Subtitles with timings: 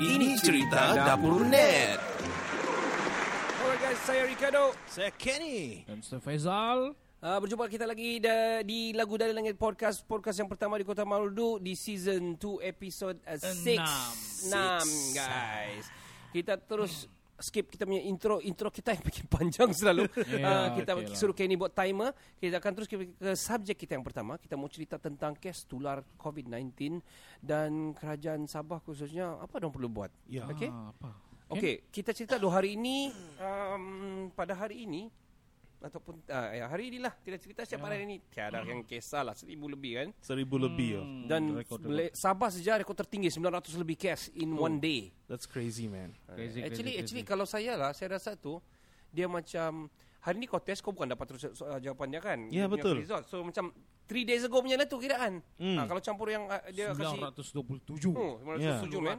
[0.00, 2.00] Ini cerita Dapur Net.
[3.60, 4.72] Alright guys, saya Ricardo.
[4.88, 5.84] Saya Kenny.
[5.84, 6.18] Dan Mr.
[6.24, 10.00] Faizal Uh, berjumpa kita lagi da, di Lagu Dari Langit Podcast.
[10.08, 13.76] Podcast yang pertama di Kota Maludu di season 2 episode 6.
[14.48, 14.80] Enam.
[14.80, 15.84] 6 guys.
[16.32, 17.04] Kita terus
[17.40, 20.06] skip kita punya intro intro kita yang bikin panjang selalu.
[20.30, 21.18] Ya, uh, kita okey lah.
[21.18, 22.14] suruh Kenny buat timer.
[22.38, 24.38] Kita akan terus ke, ke subjek kita yang pertama.
[24.38, 27.02] Kita mau cerita tentang kes tular COVID-19
[27.42, 30.12] dan kerajaan Sabah khususnya apa dong perlu buat.
[30.30, 30.46] Ya.
[30.46, 30.70] Okey.
[30.70, 31.10] ah, apa?
[31.50, 33.10] Okey, kita cerita dua hari ini
[33.42, 35.10] um, pada hari ini
[35.80, 39.64] ataupun uh, ya, hari inilah kita cerita setiap hari ini tiada yang kisah lah seribu
[39.64, 41.02] lebih kan Seribu lebih ya.
[41.02, 45.08] Hmm, dan rekod- Mala- Sabah saja rekod tertinggi 900 lebih case in one day.
[45.24, 46.12] That's crazy man.
[46.28, 47.32] Crazy, actually crazy, actually crazy.
[47.32, 48.60] kalau saya lah saya rasa tu
[49.08, 49.88] dia macam
[50.20, 52.38] hari ni kau test kau bukan dapat terus uh, jawapannya kan.
[52.52, 52.94] Ya, Dia punya betul.
[53.00, 53.24] Result.
[53.26, 53.72] So macam
[54.04, 55.40] 3 days ago punya lah tu kiraan.
[55.56, 55.76] Hmm.
[55.78, 59.00] Ha, kalau campur yang uh, dia kasih 927 oh, 907 Ya.
[59.00, 59.18] man.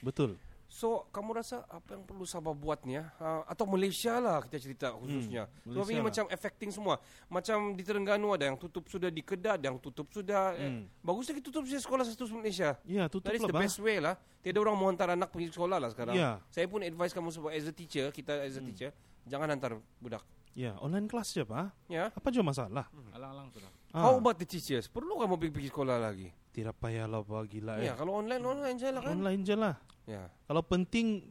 [0.00, 0.40] Betul.
[0.68, 3.08] So, kamu rasa apa yang perlu Sabah buat ni ya?
[3.16, 5.48] Uh, atau Malaysia lah kita cerita khususnya.
[5.48, 6.06] Hmm, Sebab Malaysia ini lah.
[6.12, 6.94] macam affecting semua.
[7.32, 10.52] Macam di Terengganu ada yang tutup sudah di Kedah, ada yang tutup sudah.
[10.60, 10.84] Hmm.
[10.84, 12.76] Eh, bagusnya kita tutup sekolah satu Malaysia.
[12.84, 13.64] Ya, tutup That is lah the bah.
[13.64, 14.14] best way lah.
[14.44, 16.12] Tiada orang mau hantar anak pergi sekolah lah sekarang.
[16.12, 16.36] Ya.
[16.52, 18.92] Saya pun advise kamu sebagai as a teacher, kita as a teacher,
[19.24, 20.20] jangan hantar budak.
[20.58, 21.70] Ya, online kelas je pak.
[21.86, 22.10] Ya.
[22.10, 22.90] Apa je masalah?
[23.14, 23.70] Alang-alang sudah.
[23.94, 24.90] Ah, How about the teachers?
[24.90, 26.28] Perlu kamu pergi, pergi sekolah lagi?
[26.50, 27.96] Tidak payahlah pak gila Ya, eh.
[27.96, 29.14] kalau online online je lah kan.
[29.14, 29.74] Online je lah.
[30.02, 30.26] Ya.
[30.44, 31.30] Kalau penting,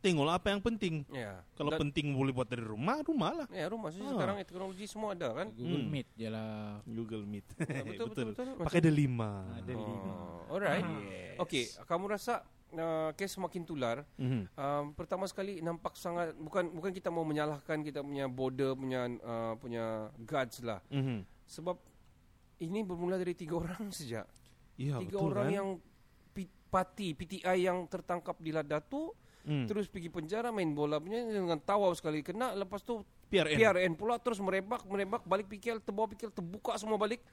[0.00, 1.06] tengoklah apa yang penting.
[1.08, 1.46] Ya.
[1.54, 3.46] Kalau Dan- penting boleh buat dari rumah, rumah lah.
[3.54, 4.18] Ya, rumah saja Ah.
[4.18, 5.46] sekarang teknologi semua ada kan.
[5.54, 5.92] Google Hmm.
[5.94, 6.82] Meet je lah.
[6.82, 7.46] Google Meet.
[7.86, 8.44] betul, betul, betul.
[8.66, 9.46] Pakai delima.
[9.54, 10.12] Ada lima.
[10.50, 10.84] Oh, alright.
[11.38, 12.42] Okey, kamu rasa
[12.72, 14.02] uh, kes semakin tular?
[14.16, 14.42] Mhm.
[14.52, 19.54] Um, pertama sekali nampak sangat bukan bukan kita mau menyalahkan kita punya border punya uh,
[19.56, 19.84] punya
[20.20, 20.78] guards lah.
[20.88, 21.26] Mhm.
[21.46, 21.76] Sebab
[22.60, 24.28] ini bermula dari tiga orang saja.
[24.76, 25.56] Ya, tiga betul orang kan?
[25.56, 25.68] yang
[26.30, 29.64] P- parti PTI yang tertangkap di Ladatu Hmm.
[29.64, 33.00] terus pergi penjara main bola punya dengan tawa sekali kena lepas tu
[33.32, 33.56] PRN.
[33.56, 37.24] PRN pula terus merebak merebak balik PKL terbawa PKL terbuka semua balik.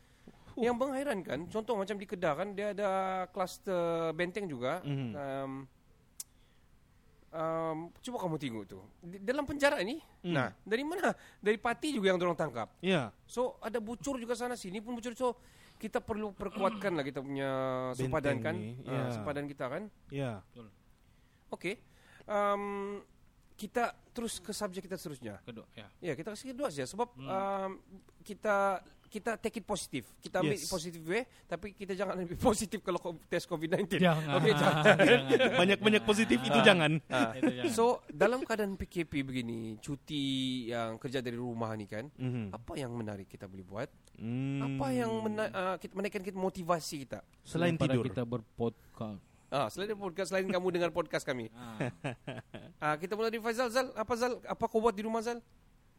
[0.58, 2.90] Yang mengherankan contoh macam di Kedah kan dia ada
[3.30, 4.82] kluster benteng juga.
[4.82, 5.10] Mhm.
[5.14, 5.52] Um,
[7.32, 8.80] um, cuba kamu tengok tu.
[9.04, 10.34] Di, dalam penjara ni, Hmm.
[10.34, 11.14] nah dari mana?
[11.38, 12.74] Dari parti juga yang orang tangkap.
[12.82, 13.14] Ya.
[13.30, 15.14] So ada bucur juga sana sini pun bucur.
[15.14, 15.38] So
[15.78, 17.50] kita perlu perkuatkan lah kita punya
[17.94, 18.58] sempadan kan.
[18.58, 19.14] ni, Ah, ya.
[19.14, 19.84] sempadan kita kan.
[20.10, 20.42] Ya.
[21.54, 21.78] Okey.
[22.26, 23.00] Um,
[23.58, 25.38] kita terus ke subjek kita seterusnya.
[25.42, 25.86] Kedua, ya.
[26.02, 27.82] Ya, kita kasih dua saja sebab um,
[28.22, 30.06] kita kita take it positif.
[30.18, 30.68] Kita ambil Yes.
[30.68, 33.98] positif way, tapi kita jangan ambil positif kalau test COVID-19.
[33.98, 34.38] Jangan.
[34.38, 34.84] Okey, jangan.
[35.56, 37.00] Banyak-banyak positif itu jangan.
[37.08, 37.32] Ah.
[37.34, 37.72] Itu jangan.
[37.72, 40.24] So, dalam keadaan PKP begini, cuti
[40.68, 42.52] yang kerja dari rumah ni kan, Mhm.
[42.52, 43.90] apa yang menarik kita boleh buat?
[44.16, 44.62] Hmm.
[44.70, 47.20] Apa yang mena- uh, kita, menaikkan kita motivasi kita?
[47.42, 48.06] Selain Daripada tidur.
[48.06, 49.24] kita berpodcast.
[49.48, 51.48] Ah, selain podcast, selain kamu dengar podcast kami.
[51.50, 51.80] Ah.
[52.78, 53.70] Ah, kita mulai dari Faizal.
[53.70, 54.44] Zal, apa Zal?
[54.44, 55.40] Apa kau buat di rumah Zal?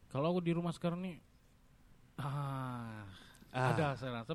[0.06, 1.16] Kalau aku di rumah sekarang ni
[2.18, 3.06] ah,
[3.48, 3.72] Ah.
[3.72, 4.34] ada saya rasa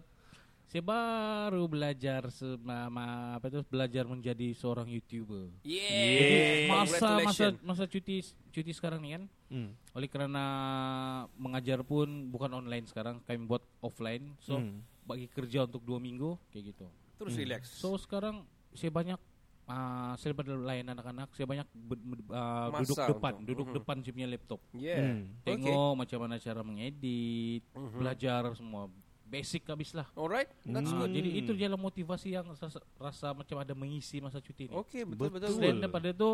[0.65, 2.89] saya baru belajar sama
[3.37, 5.53] apa itu belajar menjadi seorang YouTuber.
[5.61, 6.65] Yeah.
[6.65, 9.69] Masa masa masa cuti cuti sekarang ni kan Hmm.
[9.93, 10.45] oleh karena
[11.35, 14.81] mengajar pun bukan online sekarang kami buat offline so Hmm.
[15.03, 16.87] bagi kerja untuk dua minggu kayak gitu
[17.21, 17.69] Terus relax.
[17.69, 18.41] so sekarang
[18.73, 19.21] saya banyak
[19.65, 23.67] uh, saya pada layan anak-anak saya banyak be- be- uh, Masa duduk depan untuk- duduk
[23.67, 23.75] Mhm.
[23.77, 24.99] depan saya punya laptop yeah.
[24.99, 25.23] Hmm.
[25.41, 27.95] tengok macam mana cara mengedit Mhm.
[27.95, 28.83] belajar semua
[29.23, 31.11] basic habis lah Alright, that's Ah, good.
[31.11, 35.31] jadi itu jalan motivasi yang rasa, rasa macam ada mengisi masa cuti ni Okay, betul
[35.31, 35.49] betul.
[35.49, 35.57] Betul.
[35.57, 36.31] Selain daripada itu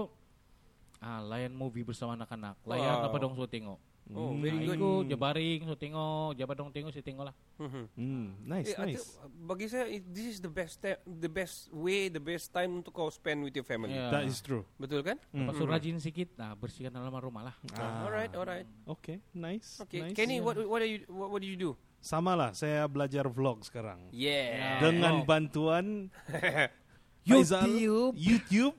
[1.00, 3.08] ah, layan movie bersama anak-anak layan Wow.
[3.08, 3.80] apa dong so tengok
[4.10, 4.42] Oh, Hmm.
[4.42, 5.06] very good.
[5.06, 7.84] Je baring so tengok Jabat dong tengok saya tengok lah Mhm.
[7.94, 8.26] Hmm.
[8.42, 9.06] Nice, Eh, ada- nice.
[9.38, 12.90] bagi saya it- this is the best ta- the best way, the best time untuk
[12.90, 13.94] kau spend with your family.
[13.94, 14.10] Ya.
[14.10, 14.66] That is true.
[14.76, 15.22] Betul kan?
[15.30, 18.02] Lepas tu rajin sikit Nah bersihkan halaman rumah lah Ah.
[18.04, 18.66] Alright, alright.
[18.88, 19.78] Okay, nice.
[19.80, 20.16] Okay, nice.
[20.16, 21.78] Kenny, what what are you what, what do you do?
[22.00, 24.10] Sama lah, saya belajar vlog sekarang.
[24.10, 24.80] Yeah.
[24.80, 25.26] Dengan Oh.
[25.28, 26.10] bantuan
[27.30, 28.14] Faizal, YouTube.
[28.18, 28.76] YouTube,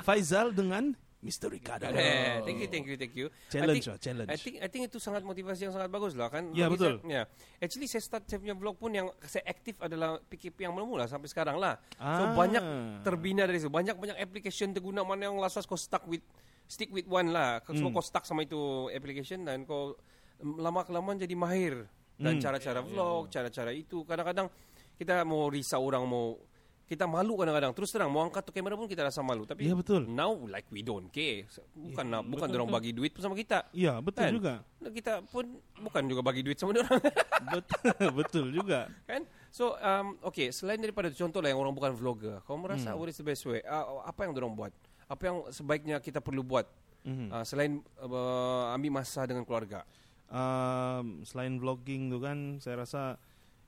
[0.00, 1.46] Faizal dengan Mr.
[1.46, 1.86] Ricardo.
[1.94, 3.26] Eh, thank you, thank you, thank you.
[3.46, 4.28] Challenge I think, lah, challenge.
[4.28, 6.50] I think I think itu sangat motivasi yang sangat bagus lah kan.
[6.50, 6.94] Ya, Bagi betul.
[6.98, 7.22] Saya, ya.
[7.62, 11.30] Actually saya start saya punya vlog pun yang saya aktif adalah PKP yang mula-mula sampai
[11.30, 11.78] sekarang lah.
[11.94, 12.34] So Ah.
[12.34, 12.62] banyak
[13.06, 13.70] terbina dari situ.
[13.70, 16.26] Banyak banyak application terguna mana yang last kau stuck with
[16.66, 17.62] stick with one lah.
[17.62, 17.96] Kau semua Hmm.
[17.96, 18.58] kau stuck sama itu
[18.90, 19.94] application dan kau
[20.42, 21.86] lama kelamaan jadi mahir
[22.18, 22.42] dan Hmm.
[22.42, 24.02] cara-cara vlog, cara-cara itu.
[24.02, 24.50] Kadang-kadang
[24.98, 26.34] kita mau risau orang mau
[26.84, 27.72] kita malu kadang-kadang.
[27.72, 29.42] Terus terang mau angkat tu kamera pun kita rasa malu.
[29.42, 30.04] Tapi Ya, betul.
[30.04, 31.48] now like we don't care.
[31.72, 33.64] Bukan nak bukan orang bagi duit pun sama kita.
[33.72, 34.32] Iya, betul Kan?
[34.32, 34.54] juga.
[34.82, 35.44] Kita pun
[35.78, 37.00] bukan juga bagi duit sama orang.
[37.54, 38.92] betul, betul juga.
[39.02, 39.24] kan?
[39.48, 42.98] So, um, okay, selain daripada contoh lah yang orang bukan vlogger, kau merasa Hmm.
[42.98, 43.60] what is the best way?
[43.62, 44.72] Uh, apa yang orang buat?
[45.06, 46.64] Apa yang sebaiknya kita perlu buat
[47.02, 47.28] Mhm.
[47.30, 49.84] uh, selain uh, ambil masa dengan keluarga?
[50.26, 53.20] Um, selain vlogging tu kan, saya rasa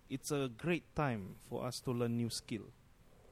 [0.06, 2.64] it's a great time for us to learn new skill.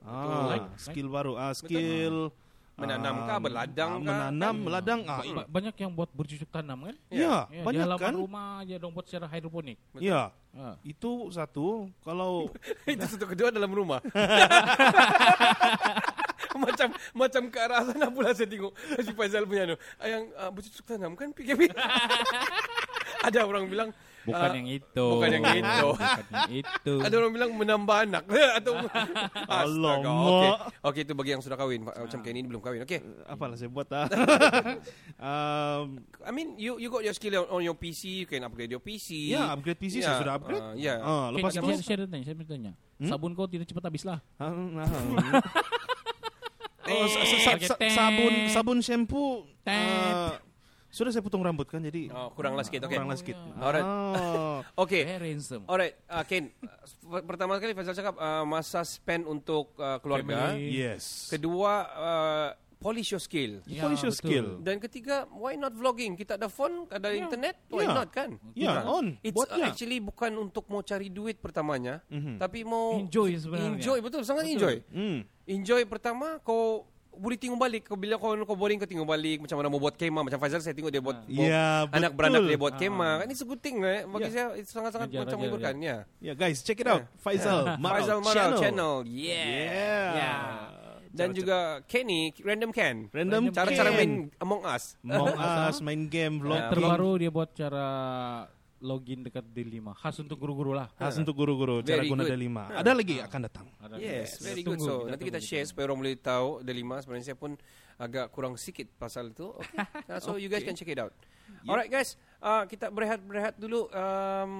[0.02, 1.32] Ah, Like- skill baru.
[1.34, 2.30] Ah, skill
[2.72, 4.06] Menanam kah, berladang ah, kah?
[4.32, 4.64] Menanam, Kan?
[4.64, 5.00] meladang.
[5.04, 6.96] Ah, Ba- banyak yang buat bercocok tanam kan?
[7.12, 8.14] ya, Ya, di banyak halaman kan?
[8.16, 9.76] rumah aja dong buat secara hidroponik.
[10.00, 10.80] Ya, Ha.
[10.82, 11.92] itu satu.
[12.00, 12.48] Kalau
[12.88, 14.00] Itu satu kedua dalam rumah.
[16.52, 19.76] macam macam ke arah sana pula saya tengok si Faizal punya tu.
[19.96, 21.68] Ah, Yang uh, bercucuk tanam kan PKP.
[23.26, 23.90] Ada orang bilang
[24.22, 25.06] Bukan ah, yang itu.
[25.18, 25.88] bukan yang itu.
[25.98, 26.94] bukan yang itu.
[27.02, 28.24] Ada orang bilang menambah anak
[28.62, 28.72] atau
[29.50, 29.66] Astaga.
[29.66, 30.22] Alamak.
[30.30, 30.50] Okey.
[30.86, 32.86] Okey itu bagi yang sudah kahwin macam Kenny ini belum kahwin.
[32.86, 33.02] Okey.
[33.26, 34.06] apalah saya buat ah.
[35.26, 38.70] um, I mean you you got your skill on, on your PC, you can upgrade
[38.70, 39.34] your PC.
[39.34, 40.62] ya, upgrade PC Ya, saya sudah upgrade.
[40.62, 40.94] ah, ya.
[41.02, 42.72] Ah, Okay, lepas saya, itu saya, saya tanya, saya tanya.
[43.02, 44.18] Sabun kau tidak cepat habis lah.
[44.38, 44.54] Ah.
[46.82, 47.06] Oh,
[47.88, 50.51] sabun sabun shampoo Tet.
[50.92, 52.92] Ah, sudah saya potong rambut kan jadi Oh, kuranglah sikit okey.
[52.92, 53.40] kuranglah sedikit.
[53.56, 53.80] Alright.
[53.82, 54.60] Ah.
[54.76, 55.02] Okey.
[55.08, 55.64] Very handsome.
[55.64, 56.52] Alright, uh, Ken.
[56.60, 60.52] uh, pertama sekali Faizal cakap uh, masa spend untuk uh, keluarga.
[60.52, 60.68] Family.
[60.70, 61.32] Yes.
[61.32, 63.62] Kedua, uh, polish your skill.
[63.64, 64.26] Ya, Polish your betul.
[64.26, 64.46] skill.
[64.60, 66.12] Dan ketiga, why not vlogging?
[66.12, 67.94] Kita ada phone, ada internet, why Ya.
[67.94, 68.30] not kan?
[68.52, 68.84] Ya, Bukan.
[68.84, 69.06] on.
[69.22, 69.64] It's Buat uh, ya.
[69.70, 72.36] actually bukan untuk mau cari duit pertamanya, Mhm.
[72.36, 73.78] tapi mau Enjoy sebenarnya.
[73.78, 74.82] Enjoy betul, sangat enjoy.
[74.90, 75.22] Hmm.
[75.44, 79.56] Enjoy pertama kau boleh tengok balik kau bila kau kau boring kau tengok balik macam
[79.56, 82.18] mana mau buat kemah macam Faizal saya tengok dia buat Ya, anak betul.
[82.18, 82.80] beranak dia buat Ah.
[82.80, 84.30] kemah kan good thing eh bagi Ya.
[84.30, 87.04] saya sangat-sangat Ajar, macam menghiburkan ya Ya guys, check it out.
[87.18, 88.58] Faizal Marau Faizal Marau channel.
[88.58, 88.94] channel.
[89.04, 89.44] Yeah.
[89.44, 90.10] Yeah.
[90.14, 90.44] Yeah.
[91.12, 92.96] Dan Cara- juga Kenny Random Ken.
[93.12, 94.96] Random Cara-cara main Among Us.
[95.04, 95.36] Among
[95.68, 96.56] Us, main game, vlog.
[96.56, 97.86] Ya, Terbaru dia buat cara
[98.82, 99.94] login dekat D5.
[99.94, 100.90] Khas untuk guru-guru lah.
[100.98, 102.34] Khas untuk guru-guru cara Very guna good.
[102.34, 102.58] D5.
[102.74, 103.66] Ada lagi akan datang.
[103.78, 104.50] Ada Yes, dia.
[104.50, 104.88] very Tunggu, good.
[104.90, 107.54] So, nanti kita tunggu, share supaya orang boleh tahu Delima sebenarnya saya pun
[107.96, 109.54] agak kurang sikit pasal itu.
[109.54, 110.10] Okay.
[110.10, 111.14] Uh, so you guys can check it out.
[111.62, 113.86] Alright guys, uh, kita berehat-berehat dulu.
[113.94, 114.52] Um,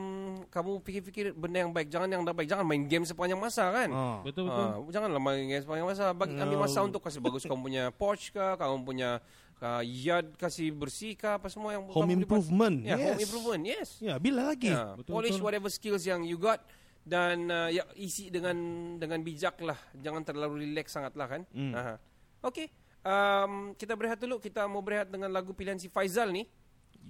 [0.55, 2.47] kamu fikir-fikir benda yang baik, jangan yang tak baik.
[2.47, 3.91] Jangan main game sepanjang masa kan.
[3.91, 4.19] Oh.
[4.23, 4.67] Betul betul.
[4.71, 6.15] Ah, janganlah main game sepanjang masa.
[6.15, 9.19] Bagi ambil masa untuk kasih bagus kamu punya porch kah, kamu punya
[9.63, 12.19] uh, yard kasih bersih kah, apa semua yang Home buat.
[12.19, 12.77] improvement.
[12.83, 13.07] Ya, yes.
[13.07, 13.63] home improvement.
[13.63, 13.89] Yes.
[13.99, 14.69] Ya, bila lagi?
[14.69, 15.47] Ya, Betul, polish betul.
[15.47, 16.59] whatever skills yang you got
[17.03, 18.55] dan uh, ya isi dengan
[18.99, 19.79] dengan bijak lah.
[19.97, 21.43] Jangan terlalu relax sangat lah kan.
[21.51, 21.73] Hmm.
[21.73, 21.95] Aha.
[22.43, 22.67] Okay.
[23.03, 24.39] Um, kita berehat dulu.
[24.39, 26.47] Kita mau berehat dengan lagu pilihan si Faizal ni.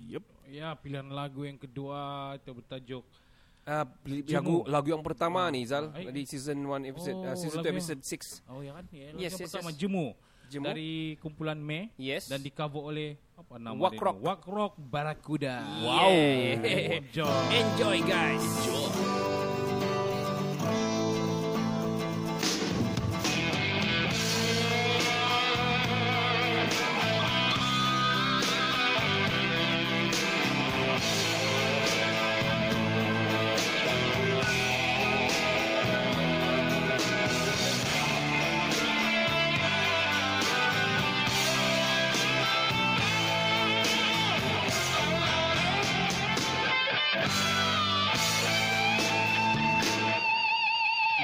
[0.09, 0.25] Yup.
[0.47, 3.05] Ya, pilihan lagu yang kedua itu bertajuk
[3.63, 3.87] Uh,
[4.27, 6.11] lagu lagu yang pertama ni Zal Ay.
[6.11, 8.51] di season 1 episode uh, Oh, season 2 lagu yang- episode 6.
[8.51, 8.85] Oh ya kan?
[8.91, 9.79] Ya, lagu Yes, yang yes, pertama yes.
[9.79, 10.07] Jemu.
[10.53, 10.69] Jemu.
[10.69, 12.29] Dari kumpulan Me Yes.
[12.29, 14.05] dan di cover oleh apa nama Wak dia?
[14.05, 14.17] Rock.
[14.21, 15.65] Wak Rock Barakuda.
[15.81, 16.13] Wow.
[17.01, 17.41] Enjoy.
[17.49, 18.45] Enjoy guys.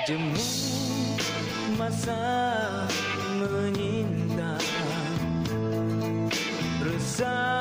[0.08, 0.40] Jemu
[1.76, 2.16] masa
[3.36, 4.56] menyinta
[6.80, 7.57] Resah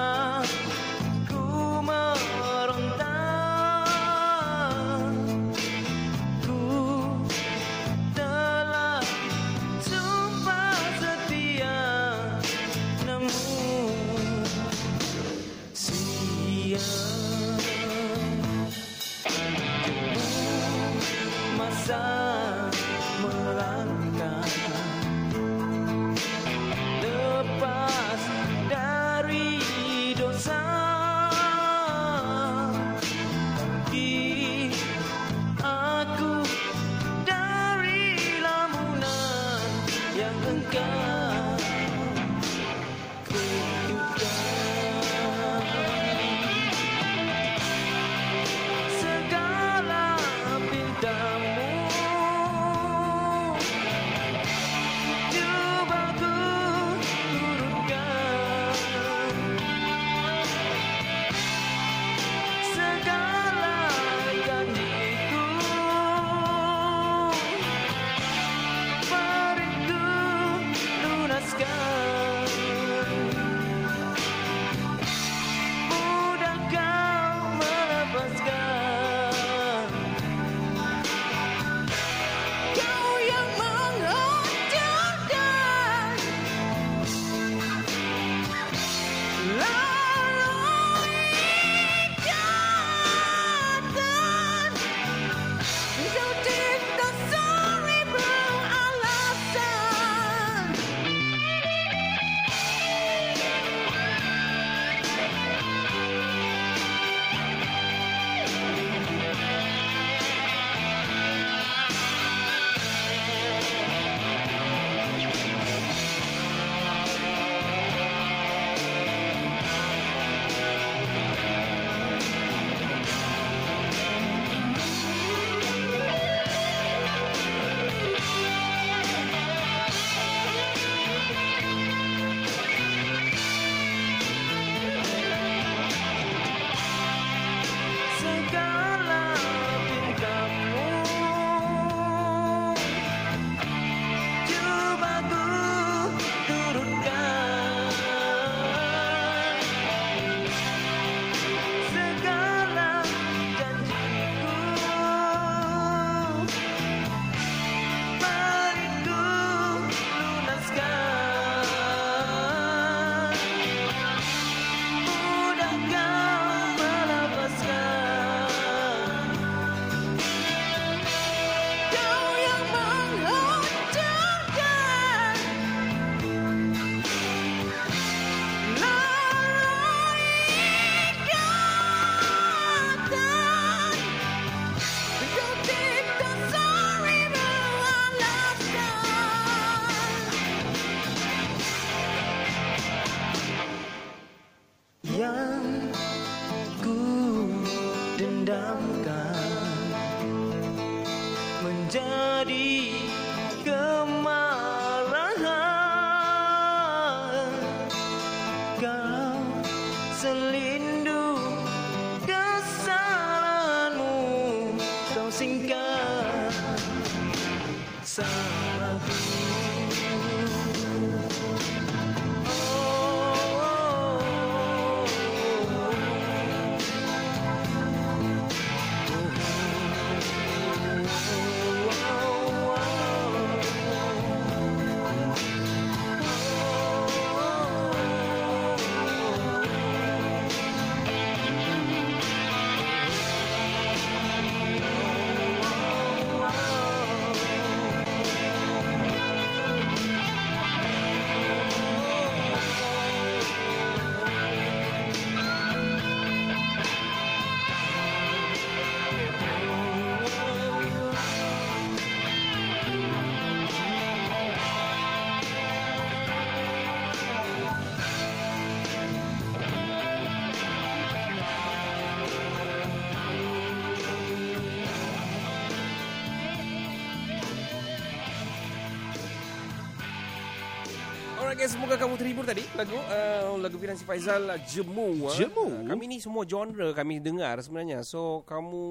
[281.87, 285.31] Semoga kamu terhibur tadi lagu uh, lagu Firansi Faizal Jemu.
[285.31, 285.87] Jemu?
[285.87, 288.03] Uh, kami ni semua genre kami dengar sebenarnya.
[288.03, 288.83] So kamu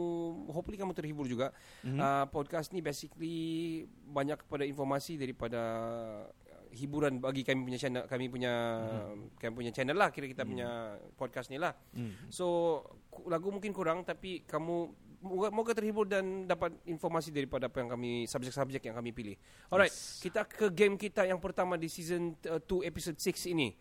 [0.49, 1.53] hopefully kamu terhibur juga.
[1.85, 2.01] Mm-hmm.
[2.01, 3.37] Uh, podcast ni basically
[4.09, 5.61] banyak kepada informasi daripada
[6.73, 9.45] hiburan bagi kami punya channel kami punya mm-hmm.
[9.45, 10.57] kami punya channel lah kira kita mm-hmm.
[10.57, 10.69] punya
[11.21, 11.77] podcast ni lah.
[11.93, 12.33] Mm.
[12.33, 12.81] So
[13.29, 18.25] lagu mungkin kurang tapi kamu moga, moga terhibur dan dapat informasi daripada apa yang kami
[18.25, 19.37] subjek-subjek yang kami pilih.
[19.69, 20.23] Alright, yes.
[20.23, 23.75] kita ke game kita yang pertama di season 2 uh, episode 6 ini.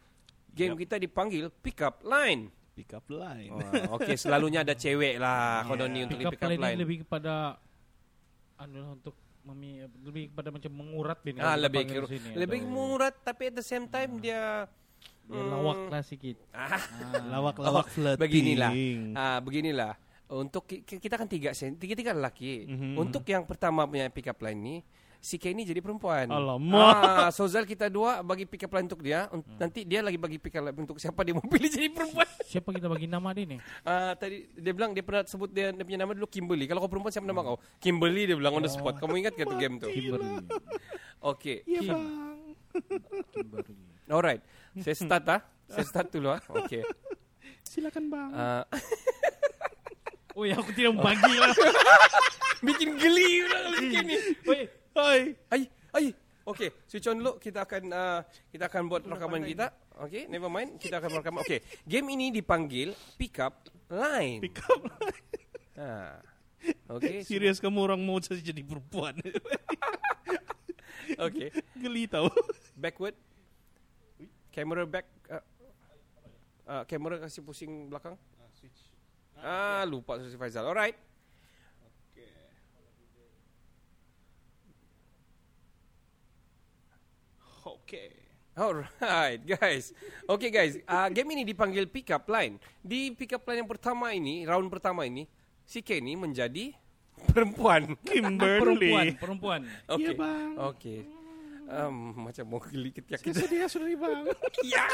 [0.50, 0.82] Game Yup.
[0.88, 2.50] kita dipanggil pick up line.
[2.76, 3.52] Pick up line.
[3.54, 5.88] Oh, Okey, selalunya ada cewek lah yeah.
[5.88, 6.76] ni untuk Pick up pick up line, line.
[6.76, 7.56] ini lebih kepada
[8.56, 12.34] anu lah, untuk memi, lebih kepada macam mengurat bin Ah, lebih kira, sini.
[12.34, 12.72] lebih Aduh.
[12.72, 14.66] murat tapi at the same time dia
[15.26, 16.38] Dia lawak lah sikit.
[16.54, 16.78] Ah,
[17.34, 18.22] Lawak-lawak flirting.
[18.22, 18.72] beginilah.
[19.18, 19.94] Ah, beginilah.
[20.28, 22.66] Untuk ki- ki- kita kan tiga sen, tiga-tiga lelaki.
[22.66, 22.98] Mhm.
[22.98, 24.76] Untuk yang pertama punya pick up line ni,
[25.18, 26.26] si Kenny jadi perempuan.
[26.28, 26.98] Alamak.
[26.98, 29.26] Ah, so Zal kita dua bagi pick up line untuk dia.
[29.28, 32.26] Un- Nanti dia lagi bagi pick up line untuk siapa dia mau pilih jadi perempuan.
[32.42, 33.58] Siapa kita bagi nama dia ni?
[33.82, 36.66] Ah, tadi dia bilang dia pernah sebut dia, dia punya nama dulu Kimberly.
[36.66, 37.58] Kalau kau perempuan siapa nama kau?
[37.78, 38.98] Kimberly dia bilang on the spot.
[38.98, 39.88] Kamu ingat ke tu game tu?
[39.88, 40.42] Kimberly.
[41.24, 41.62] Okay.
[41.66, 41.90] Ya Kim.
[41.92, 42.06] bang.
[43.32, 43.74] Kimberly.
[44.08, 44.42] Alright.
[44.76, 45.42] Saya start ah.
[45.66, 46.42] Saya start dulu ah.
[46.60, 46.82] Okay.
[47.64, 48.30] Silakan bang.
[48.32, 48.64] Ah,
[50.36, 51.56] Oh ya, aku tidak membagi lah.
[52.68, 54.16] bikin geli orang lelaki ni.
[54.52, 54.60] Oi,
[54.96, 55.22] Hai.
[55.52, 55.64] Ai,
[55.96, 56.08] ai.
[56.46, 57.42] Okay, switch on dulu.
[57.42, 58.20] Kita akan uh,
[58.54, 59.74] kita akan buat rakaman kita.
[60.08, 60.78] Okay, never mind.
[60.78, 61.42] Kita akan rakaman.
[61.42, 64.46] Okay, game ini dipanggil pick up line.
[64.46, 65.26] Pick up line.
[65.82, 66.22] Ha.
[66.96, 69.18] Okay, Serius kamu orang mau jadi jadi perempuan.
[71.26, 71.50] okay.
[71.78, 72.30] Geli tau.
[72.82, 73.18] Backward.
[74.54, 75.10] Camera back.
[75.28, 75.44] Uh,
[76.70, 78.16] uh, camera kasih pusing belakang.
[79.40, 80.68] Ah, lupa Susi Faizal.
[80.68, 80.96] Alright.
[87.86, 88.10] Okay.
[88.56, 89.92] Alright, guys.
[90.26, 90.80] Okay, guys.
[90.88, 92.56] Uh, game ini dipanggil pick up line.
[92.80, 95.28] Di pick up line yang pertama ini, round pertama ini,
[95.68, 96.72] si Kenny menjadi
[97.36, 97.98] perempuan.
[98.08, 98.90] Kimberly.
[98.90, 99.60] perempuan, perempuan.
[99.92, 100.14] Okay.
[100.16, 100.50] Ya, bang.
[100.74, 101.00] Okay.
[101.66, 104.24] Um, macam mau geli ketiak Saya sedia sudah bang.
[104.72, 104.86] Ya.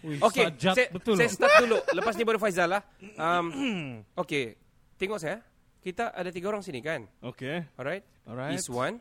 [0.00, 1.14] Wih, Okay, sajat saya, betul.
[1.16, 1.76] saya start dulu.
[1.92, 2.82] Lepas ni baru Faizal lah.
[3.16, 3.46] Um,
[4.22, 4.56] okay,
[4.96, 5.44] tengok saya.
[5.80, 7.08] Kita ada tiga orang sini kan?
[7.20, 7.64] Okay.
[7.76, 8.04] Alright.
[8.28, 8.52] Alright.
[8.52, 9.00] Is one,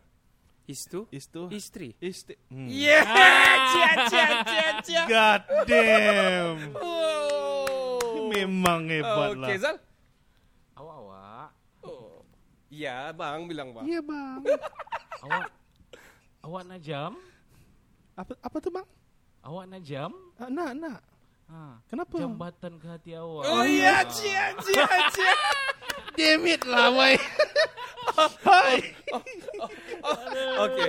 [0.63, 1.51] is two, Is tu.
[1.51, 1.91] is three.
[1.99, 2.39] Is the.
[2.47, 2.71] Hmm.
[2.71, 3.03] Yeah,
[3.71, 5.03] cia cia cia cia.
[5.07, 6.59] God damn.
[6.79, 8.29] Oh.
[8.29, 9.49] Memang hebat lah.
[9.49, 9.75] Okay, Zal.
[10.77, 11.49] Awak-awak.
[11.81, 12.21] Oh.
[12.69, 13.85] Ya, bang bilang bang.
[13.89, 14.39] Iya bang.
[15.25, 15.45] Awak
[16.39, 17.11] Awak nak jam?
[18.13, 18.85] Apa apa tu bang?
[19.39, 20.11] Awak nak jam?
[20.35, 20.99] Ah, nak nak.
[21.49, 21.81] Ha.
[21.89, 22.15] Kenapa?
[22.21, 23.43] Jambatan ke hati awak.
[23.49, 25.33] Oh iya, cia cia cia.
[26.19, 27.15] Damn it lah, boy.
[28.43, 28.77] Hai.
[30.59, 30.87] Okay,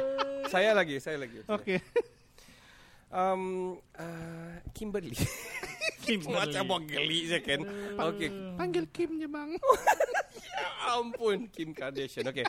[0.50, 1.46] saya lagi, saya lagi.
[1.46, 1.78] Okay.
[3.10, 5.14] Um, uh, Kimberly.
[6.06, 6.34] Kimberly.
[6.34, 7.60] Macam mau geli je kan.
[8.10, 8.30] Okay.
[8.54, 9.54] Panggil Kim je bang.
[10.38, 12.26] Ya ampun Kim Kardashian.
[12.30, 12.46] Okay.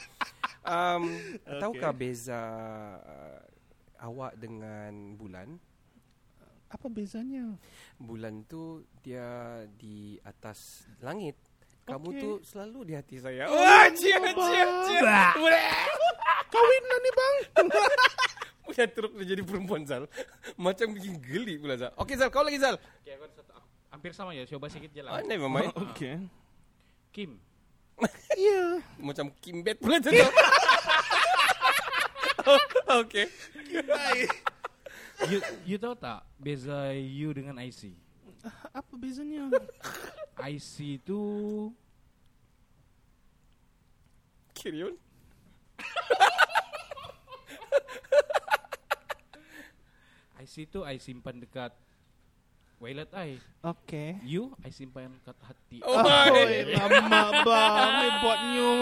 [0.61, 1.09] Um,
[1.41, 1.57] Okay.
[1.61, 2.41] tahukah beza
[3.01, 3.41] uh,
[4.01, 5.57] awak dengan bulan?
[6.71, 7.59] Apa bezanya?
[7.97, 9.27] Bulan tu dia
[9.75, 11.35] di atas langit.
[11.83, 12.21] Kamu Okay.
[12.21, 13.45] tu selalu di hati saya.
[13.45, 15.23] Wah, cia cia cia.
[16.47, 17.35] Kawin lah ni bang.
[18.65, 20.07] Punya teruk dia jadi perempuan Zal.
[20.55, 21.91] Macam bikin geli pula Zal.
[21.97, 22.79] Okay Zal, kau lagi Zal.
[23.03, 23.51] Okay, aku satu.
[23.91, 25.27] Hampir sama ya, coba sikit je Ah, lah.
[25.27, 25.75] never mind.
[25.91, 26.15] Okay.
[27.11, 27.35] Kim.
[28.31, 28.79] Iya.
[29.11, 30.07] Macam Kimbet pula tu.
[33.03, 33.27] okay.
[35.29, 37.93] You, you tahu tak beza you dengan IC?
[38.73, 39.53] Apa bezanya?
[40.41, 41.21] IC tu
[44.57, 44.95] Carry on.
[50.41, 51.69] IC tu I simpan dekat
[52.81, 53.37] wallet I.
[53.61, 54.17] Okay.
[54.25, 55.85] You I simpan kat hati.
[55.85, 58.73] Oh, Oi, lama bang, ni buat new.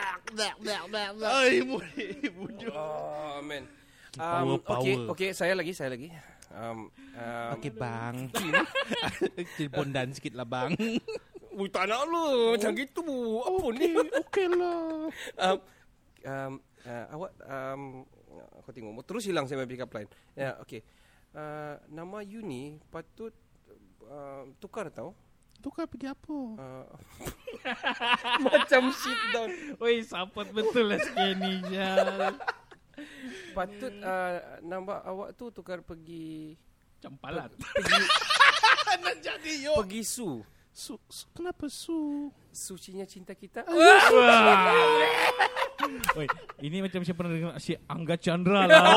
[1.26, 2.74] Ay, boleh bodoh.
[2.74, 3.64] Oh man.
[4.10, 5.10] Power, Um, okay, power.
[5.14, 6.10] okay, saya lagi, saya lagi.
[6.50, 8.26] Um, um, Okay bang.
[9.74, 10.74] Bondan sikit lah bang.
[11.54, 13.06] Ui, tak nak lu macam gitu.
[13.38, 13.90] Apa ni?
[13.94, 15.10] Okay lah.
[15.46, 15.58] um,
[16.26, 16.52] um,
[16.86, 17.82] uh, awak um,
[18.58, 20.10] aku tengok terus hilang saya punya pick up line.
[20.34, 20.82] Ya, yeah, okey.
[21.30, 23.30] Uh, nama you ni patut
[24.10, 25.14] uh, tukar tau.
[25.60, 26.36] Tukar pergi apa?
[26.56, 26.88] Uh,
[28.48, 29.50] macam sit down.
[29.76, 32.32] Oi, sapot betul lah skinny Jal.
[33.52, 36.56] Patut uh, nama awak tu tukar pergi
[37.00, 37.52] Campalat.
[37.52, 38.04] pergi
[39.04, 39.80] Nak jadi yo.
[39.80, 40.40] pergi su.
[40.70, 42.30] Su, su, kenapa su?
[42.52, 43.64] Sucinya cinta kita.
[46.12, 46.26] Oi,
[46.60, 48.82] ini macam saya pernah dengar si Angga Chandra lah.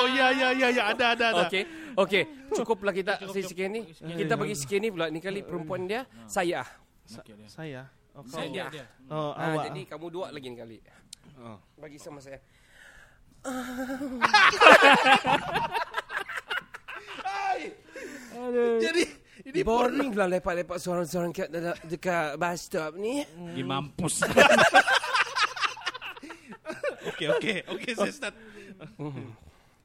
[0.00, 1.42] Oh, ya ya ya ya ada ada ada.
[1.44, 1.62] Okey.
[1.92, 3.84] Okey, cukuplah kita Cukup, sikit ni.
[3.92, 6.64] Kita bagi sikit ni pula ni kali perempuan dia saya.
[7.04, 7.84] Sa- saya.
[8.10, 8.86] Oh, Saya dia, dia.
[9.06, 9.70] Oh, Ah, awak.
[9.70, 10.78] jadi kamu dua lagi ni kali.
[11.38, 11.60] Oh.
[11.76, 12.40] Bagi sama saya.
[18.80, 19.02] Jadi
[19.46, 23.24] ini Boring lah lepak-lepak seorang-seorang kat dekat, dekat bus stop ni.
[23.24, 24.14] Pergi mampus.
[27.10, 28.34] Okey okey okey saya start.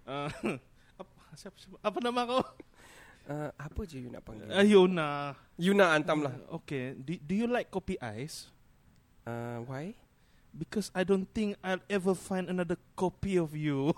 [0.05, 0.29] Uh,
[1.01, 2.45] apa, siapa, siapa, apa nama kau?
[3.25, 4.45] Uh, apa je you nak panggil?
[4.53, 5.33] Ayuna.
[5.57, 6.37] Yuna antam lah.
[6.61, 6.93] Okay.
[6.93, 8.53] Do, do you like kopi ice?
[9.25, 9.97] Uh, why?
[10.53, 13.97] Because I don't think I'll ever find another copy of you.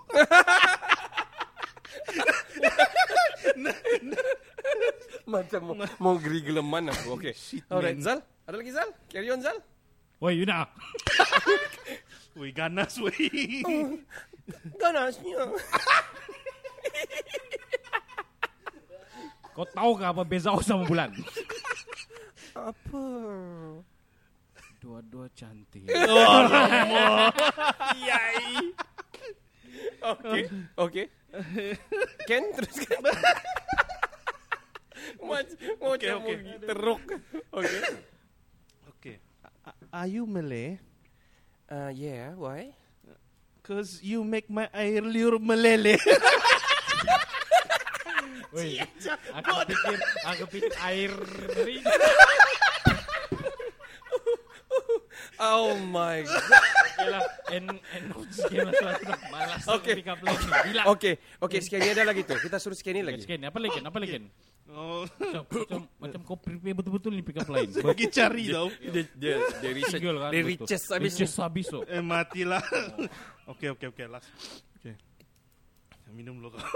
[5.28, 7.20] Macam mau, mau geri geleman aku.
[7.20, 7.36] Okay.
[7.36, 8.00] Shit, Alright.
[8.00, 8.24] Zal.
[8.48, 8.88] Ada lagi Zal?
[9.12, 9.60] Carry on Zal.
[10.24, 10.64] Oi, Yuna.
[12.38, 13.18] Wih ganas wih.
[14.80, 15.42] Ganasnya.
[19.52, 21.10] Kau tahu ke apa beza aku sama bulan?
[22.54, 23.04] Apa?
[24.78, 25.82] Dua-dua cantik.
[28.06, 28.70] Yai.
[29.98, 30.42] Okay.
[30.78, 31.06] Okay.
[32.30, 33.02] Ken teruskan.
[35.18, 35.56] Macam
[35.90, 36.36] Okay, macam okay.
[36.62, 37.02] teruk.
[37.50, 37.80] Okay.
[38.94, 39.16] Okay.
[39.90, 40.78] Are you Malay?
[41.68, 42.72] Uh, yeah, why?
[43.60, 46.00] Cause you make my air liur meleleh.
[48.56, 48.80] Woi,
[49.36, 51.12] aku pikir aku pikir air.
[55.38, 56.42] Oh my god.
[56.98, 58.86] Okay lah, end end note sikit lah tu.
[58.88, 59.76] Aku dah malas Okay.
[59.76, 59.94] okay.
[60.00, 60.18] pick up.
[60.18, 60.82] Gila.
[60.96, 62.34] Okay, okay, sekian ni ada lagi tu.
[62.40, 63.22] Kita suruh sekian ni lagi.
[63.22, 63.78] Sekian, apa lagi?
[63.84, 64.18] Apa lagi?
[64.72, 67.72] Oh, Macam, macam, macam kau prepare betul-betul ni pick up line.
[67.88, 68.68] bagi cari tau.
[68.80, 70.02] Dia dia dia research.
[70.02, 71.12] Kan, Dia riches habis.
[71.16, 71.80] Riches habis tu.
[71.88, 72.62] Eh matilah.
[73.52, 74.28] okay okay okay last.
[74.80, 74.94] Okay.
[76.12, 76.62] Minum dulu kau.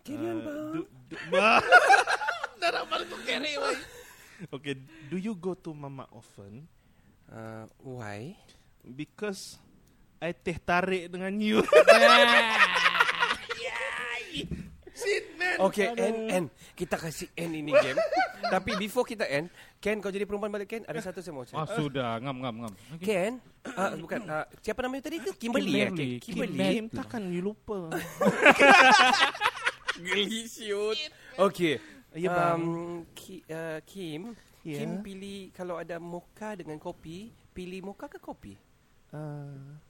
[0.00, 0.56] Carry on, bang.
[0.72, 0.80] do,
[1.12, 1.60] do, bah.
[2.56, 3.76] Darah baru tu carry why.
[4.48, 4.72] Okay,
[5.12, 6.64] do you go to mama often?
[7.28, 8.32] Uh, why?
[8.80, 9.60] Because
[10.16, 11.60] I teh tarik dengan you.
[15.00, 15.56] Shit man.
[15.70, 16.46] Okay, end, end.
[16.76, 17.96] Kita kasih end ini game.
[18.54, 19.48] Tapi before kita end,
[19.80, 20.82] Ken kau jadi perempuan balik Ken?
[20.84, 21.76] Ada satu saya mau Ah cakap.
[21.80, 22.72] sudah, ngam ngam ngam.
[23.00, 23.04] Okay.
[23.08, 23.32] Ken,
[23.64, 25.32] uh, bukan, uh, siapa namanya tadi tu?
[25.36, 25.88] Kimberly, ya?
[25.88, 26.10] Kimberly.
[26.20, 26.58] Kimberly.
[26.60, 27.88] Kim, takkan you lupa.
[30.04, 30.96] Geli siut.
[31.36, 31.80] Okay.
[32.12, 34.84] Ya, um, Ki, uh, Kim, Ya.
[34.84, 38.60] Kim pilih kalau ada mocha dengan kopi, pilih mocha ke kopi?
[39.08, 39.80] Uh,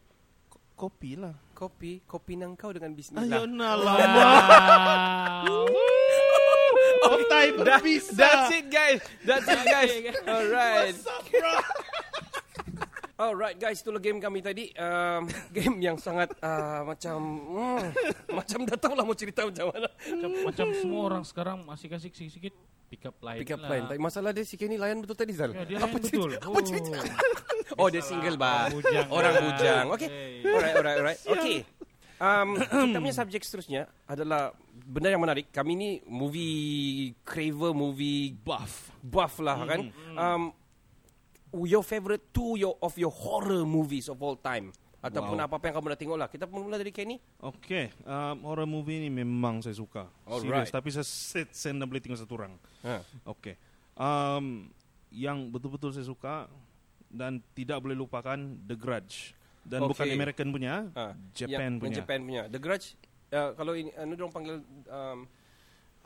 [0.80, 1.36] kopi lah.
[1.52, 3.44] Kopi, kopi nang kau dengan Ayo bismillah.
[3.44, 3.96] nalah.
[7.00, 7.16] Wow.
[7.16, 8.16] Oh, time That- bisa.
[8.16, 9.00] That's it guys.
[9.24, 9.92] That's it guys.
[10.24, 10.96] Alright.
[10.96, 11.52] What's up, bro?
[13.24, 14.72] Alright guys, itulah game kami tadi.
[14.80, 17.84] Um, game yang sangat uh, macam mm,
[18.40, 19.88] macam dah tahu lah mau cerita macam mana.
[19.92, 22.56] macam, macam semua orang sekarang masih kasih sikit-sikit
[22.90, 23.40] pick up line.
[23.46, 23.70] Pick up lah.
[23.70, 23.84] line.
[23.86, 25.54] Tapi masalah dia si Kenny layan betul tadi Zal.
[25.54, 26.18] Ya, dia apa layan cerita?
[26.18, 26.30] betul.
[26.42, 26.98] Apa cerita?
[27.78, 28.66] Oh, dia single ba.
[28.66, 29.06] Orang bujang.
[29.16, 29.84] Orang bujang.
[29.94, 30.08] Okay.
[30.10, 30.50] Hey.
[30.50, 31.20] Alright, alright, alright.
[31.22, 31.58] Okay.
[32.20, 35.48] Um, kita punya subjek seterusnya adalah benda yang menarik.
[35.54, 39.88] Kami ni movie craver, movie buff, buff lah kan.
[40.18, 40.52] Um,
[41.64, 45.46] your favorite two your, of your horror movies of all time ataupun Wow.
[45.48, 46.28] apa-apa yang kamu dah tengok lah.
[46.28, 47.16] Kita mula dari Kenny.
[47.40, 50.06] Okay, um, horror movie ni memang saya suka.
[50.28, 50.68] Alright.
[50.68, 52.52] Serius, tapi saya set saya nak boleh tengok satu orang.
[52.84, 53.00] Ha.
[53.36, 53.56] Okay.
[53.96, 54.68] Um,
[55.10, 56.46] yang betul-betul saya suka
[57.08, 59.32] dan tidak boleh lupakan The Grudge.
[59.60, 60.16] Dan bukan Okay.
[60.16, 61.12] American punya, Ha.
[61.32, 61.88] Japan yang, punya.
[61.90, 62.42] Yang Japan punya.
[62.48, 62.86] The Grudge.
[63.30, 65.28] Uh, kalau ini, anu dorang panggil um,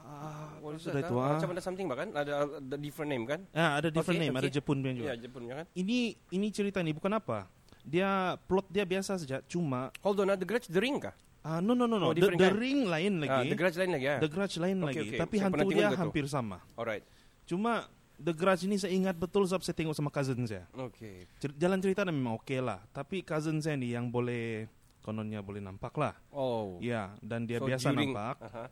[0.04, 1.24] Ah, what is sudah itu ah?
[1.24, 1.30] ah.
[1.40, 3.40] Macam ada something bahkan ada, ada different name kan?
[3.56, 4.60] Ah, ada different Okay, name, ada okay.
[4.60, 5.08] Jepun punya juga.
[5.08, 5.66] Ya, Jepun punya kan?
[5.72, 7.48] Ini ini cerita ni bukan apa.
[7.84, 8.08] Dia
[8.40, 11.12] plot dia biasa saja, cuma Hold on, ah, The Grudge The Ring kah?
[11.44, 12.08] Ah, no no no no.
[12.08, 12.56] Oh, the, different the kind.
[12.56, 13.52] Ring lain Ah, lagi.
[13.52, 14.16] The Grudge lain lagi ya.
[14.16, 15.00] The Grudge lain Okay, lagi.
[15.04, 15.18] okay.
[15.20, 16.58] Tapi Saya hantu dia hampir sama.
[16.72, 17.04] Alright.
[17.44, 17.84] Cuma
[18.16, 20.64] The Grudge ini saya ingat betul sebab saya tengok sama cousin saya.
[20.72, 21.28] Okay.
[21.36, 22.80] Cer- Jalan cerita memang oke lah.
[22.90, 24.64] Tapi cousin saya ni yang boleh
[25.00, 26.16] kononnya boleh nampak lah.
[26.30, 26.80] Oh.
[26.80, 28.40] Ya, dan dia So, biasa during- nampak.
[28.40, 28.64] Aha.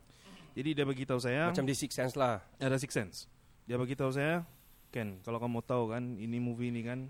[0.53, 2.41] Jadi dia beritahu saya Macam di Six Sense lah.
[2.57, 3.29] ada six sense.
[3.65, 4.45] Dia beritahu saya,
[4.89, 7.05] Ken, kalau kamu tahu kan ini movie ini kan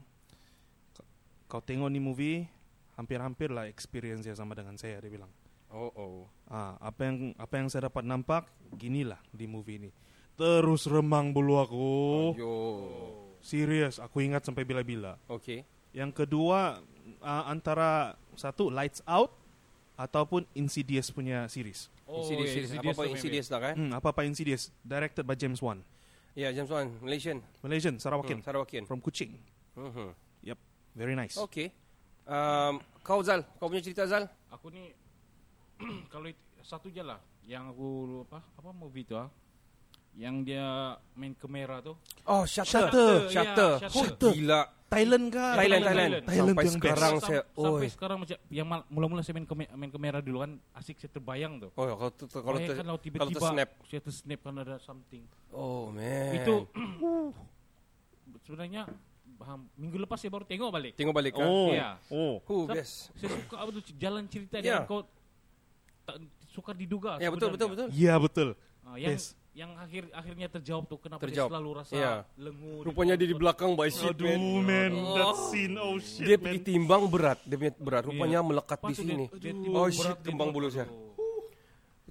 [1.54, 2.50] kau tengok ni movie
[2.98, 5.30] hampir-hampir lah experience dia sama dengan saya dia bilang.
[5.70, 6.26] Oh oh.
[6.50, 9.90] Ah, apa yang apa yang saya dapat nampak ginilah di movie ini.
[10.34, 11.90] Terus remang bulu aku.
[12.34, 12.54] Yo.
[13.38, 15.14] Serius, aku ingat sampai bila-bila.
[15.30, 15.62] Okay.
[15.94, 16.82] Yang kedua
[17.22, 19.38] ah, antara satu Lights Out
[19.94, 21.86] ataupun Insidious punya series.
[22.10, 23.74] Oh, Insidious, yeah, Insidious, apa-apa tu Insidious lah kan?
[23.78, 25.86] Hmm, apa-apa Insidious directed by James Wan.
[26.34, 27.46] Ya, James Wan, Malaysian.
[27.62, 28.84] Malaysian, Sarawakian Hmm, Sarawakian.
[28.90, 29.38] from Kuching.
[29.78, 30.18] Mhm.
[30.94, 31.36] Very nice.
[31.38, 31.74] Okay.
[32.24, 34.30] Um, kau Zal, kau punya cerita Zal?
[34.54, 34.94] Aku ni
[36.14, 39.28] kalau it- satu je lah yang aku apa apa movie tu ah.
[40.14, 41.98] Yang dia main kamera tu.
[42.30, 42.70] Oh, Shutter.
[42.70, 43.14] Shutter.
[43.34, 44.32] Shutter, ya, Shutter.
[44.38, 44.62] Gila.
[44.94, 45.56] Thailand kan?
[45.58, 46.24] Thailand, Thailand, Thailand.
[46.30, 46.54] Thailand.
[46.54, 47.90] Sampai sekarang saya, sampai oi.
[47.90, 51.74] sekarang macam yang mula-mula saya main, kame- main kamera dulu kan asik saya terbayang tu.
[51.74, 53.70] Oh, kalau tu, kalau ter, kalau kalau tiba-tiba tersnap.
[53.90, 55.24] saya tersnap kan ada something.
[55.50, 56.38] Oh, man.
[56.38, 56.70] Itu
[58.46, 58.86] sebenarnya
[59.44, 60.92] baham, minggu lepas saya baru tengok balik.
[60.96, 61.44] Tengok balik kan?
[61.44, 62.00] Oh, Ya.
[62.08, 62.40] oh.
[62.42, 63.12] Huh, Sebab best.
[63.14, 64.64] Saya suka apa tu jalan cerita Ya.
[64.64, 65.04] dia kau
[66.02, 66.16] tak
[66.48, 67.20] sukar diduga.
[67.20, 67.92] Ya, betul, betul, sebenarnya.
[67.92, 68.02] betul.
[68.02, 68.50] Ya betul.
[68.84, 69.36] Ah, yang Yes.
[69.54, 71.46] yang akhir akhirnya terjawab tuh kenapa Terjawab.
[71.46, 72.14] dia selalu rasa Ya.
[72.36, 72.82] lengur.
[72.84, 74.66] Rupanya dia di belakang by shit, Aduh man.
[74.66, 75.14] man, Oh.
[75.14, 78.04] that scene, oh shit Dia pergi timbang berat, dia punya berat.
[78.04, 78.48] Rupanya Iya.
[78.50, 79.26] melekat Lepas di tu dia- sini.
[79.38, 80.88] dia Oh, shit, kembang buat- bulu saya.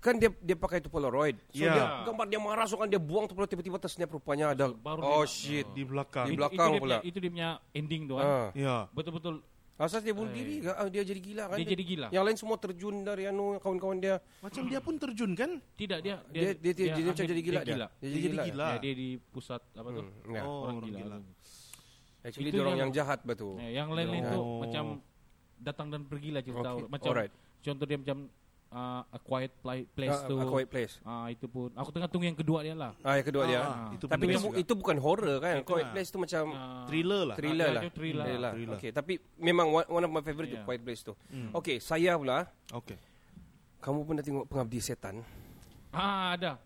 [0.03, 1.39] Kan dia dia pakai itu Polaroid.
[1.49, 1.73] So Ya.
[1.73, 4.67] dia gambar dia marah so kan dia buang tu tiba-tiba tersnap rupanya ada.
[4.69, 5.67] Baru oh dia- shit.
[5.71, 6.27] di belakang.
[6.27, 6.97] Di Itu- belakang itu dia pula.
[6.99, 8.27] punya- Itu dia punya ending tu kan.
[8.27, 8.47] Ah.
[8.53, 8.77] Ya.
[8.91, 11.59] Betul-betul Asal dia bunuh diri, ah, dia jadi gila kan?
[11.59, 12.07] dia jadi gila.
[12.13, 14.23] Yang lain semua terjun dari anu kawan-kawan dia.
[14.39, 15.59] Macam dia pun terjun kan?
[15.75, 17.75] Tidak dia Dia dia dia, dia, macam akhir- jadi gila dia.
[17.75, 17.87] gila.
[17.91, 18.67] Dia Dia jadi gila.
[18.69, 20.05] Ya, dia di pusat apa tuh?
[20.07, 20.43] Hmm, ya.
[20.45, 20.99] Oh, orang orang gila.
[21.03, 21.17] gila.
[22.23, 23.59] Actually Itu dia orang yang- yang jahat betul.
[23.59, 24.31] Ya, yang lain-lain Oh.
[24.31, 24.85] tu macam
[25.59, 26.69] datang dan pergi lah cerita.
[26.71, 27.33] Okay, Macam alright.
[27.59, 28.17] contoh dia macam
[28.73, 30.35] uh, a quiet Pla- place Ah, tu.
[30.35, 30.95] A Quiet Place.
[31.03, 31.69] Ah itu pun.
[31.73, 32.97] Aku tengah tunggu yang kedua dia lah.
[33.01, 33.61] Ah, yang kedua dia.
[33.61, 34.57] Ah, itu Tapi pun itu, juga.
[34.59, 35.55] itu bukan horror kan?
[35.59, 35.93] Itu Quiet lah.
[35.93, 37.37] Place tu macam Ah, Thriller lah.
[37.37, 37.83] thriller Ah, lah.
[37.83, 38.25] itu thriller.
[38.25, 38.53] Thriller.
[38.53, 38.77] Thriller.
[38.77, 40.65] Okay, tapi memang one, one of my favorite tu Yeah.
[40.65, 41.13] Quiet Place tu.
[41.29, 41.53] Hmm.
[41.55, 42.49] Okay, saya pula.
[42.73, 42.97] Okay.
[43.79, 45.21] Kamu pernah tengok Pengabdi Setan?
[45.91, 46.57] Ah ada.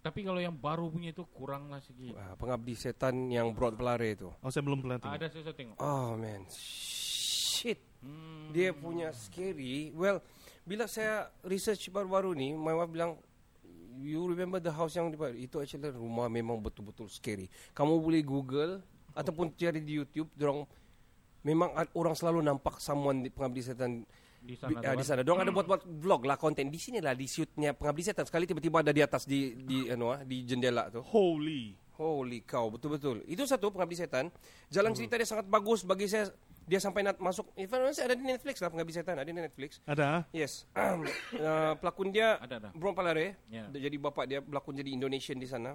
[0.00, 2.16] Tapi kalau yang baru punya itu kurang lah sikit.
[2.16, 4.32] Ah, Pengabdi Setan yang Broad Pelare tu.
[4.32, 5.12] Oh saya belum pernah tengok.
[5.14, 5.76] Ada saya, saya tengok.
[5.76, 7.76] Oh man, shit.
[8.00, 8.48] Hmm.
[8.50, 9.92] Dia punya scary.
[9.92, 10.24] Well,
[10.64, 13.12] bila saya research baru-baru ni, my wife bilang,
[14.00, 17.48] you remember the house yang di itu actually rumah memang betul-betul scary.
[17.76, 18.80] Kamu boleh Google
[19.12, 20.64] ataupun cari di YouTube, dorang
[21.44, 24.04] memang orang selalu nampak someone di pengabdi setan
[24.40, 24.80] di sana.
[24.80, 25.04] uh, di kan.
[25.04, 25.20] sana.
[25.20, 26.72] Dorang ada buat-buat vlog lah konten.
[26.72, 28.24] Di sini lah di shootnya pengabdi setan.
[28.24, 31.04] Sekali tiba-tiba ada di atas di di anu ah, di jendela tu.
[31.04, 31.76] Holy.
[32.00, 33.20] Holy cow, betul-betul.
[33.28, 34.32] Itu satu pengabdi setan.
[34.72, 36.32] Jalan cerita dia sangat bagus bagi saya.
[36.70, 37.50] Dia sampai nak masuk.
[37.50, 39.18] Fact, ada di Netflix lah pengabdi setan.
[39.18, 39.82] Ada di Netflix.
[39.82, 40.04] Ada?
[40.06, 40.22] ah?
[40.30, 40.70] Yes.
[40.78, 42.68] uh, pelakon dia Ada, ada.
[42.78, 43.42] Bron Palare.
[43.50, 43.66] Ya.
[43.74, 45.74] Dia Jadi bapak dia pelakon jadi Indonesian di sana.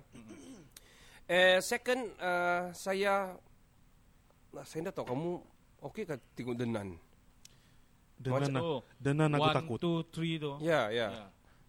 [1.27, 3.35] Eh second uh, saya
[4.55, 5.31] nah, saya tak tahu kamu
[5.91, 6.95] okey kan tengok Denan.
[8.15, 9.77] Denan, Macam- oh, denan aku One, takut.
[9.83, 10.55] two, three tu.
[10.63, 11.11] Ya, ya.
[11.11, 11.25] Ya.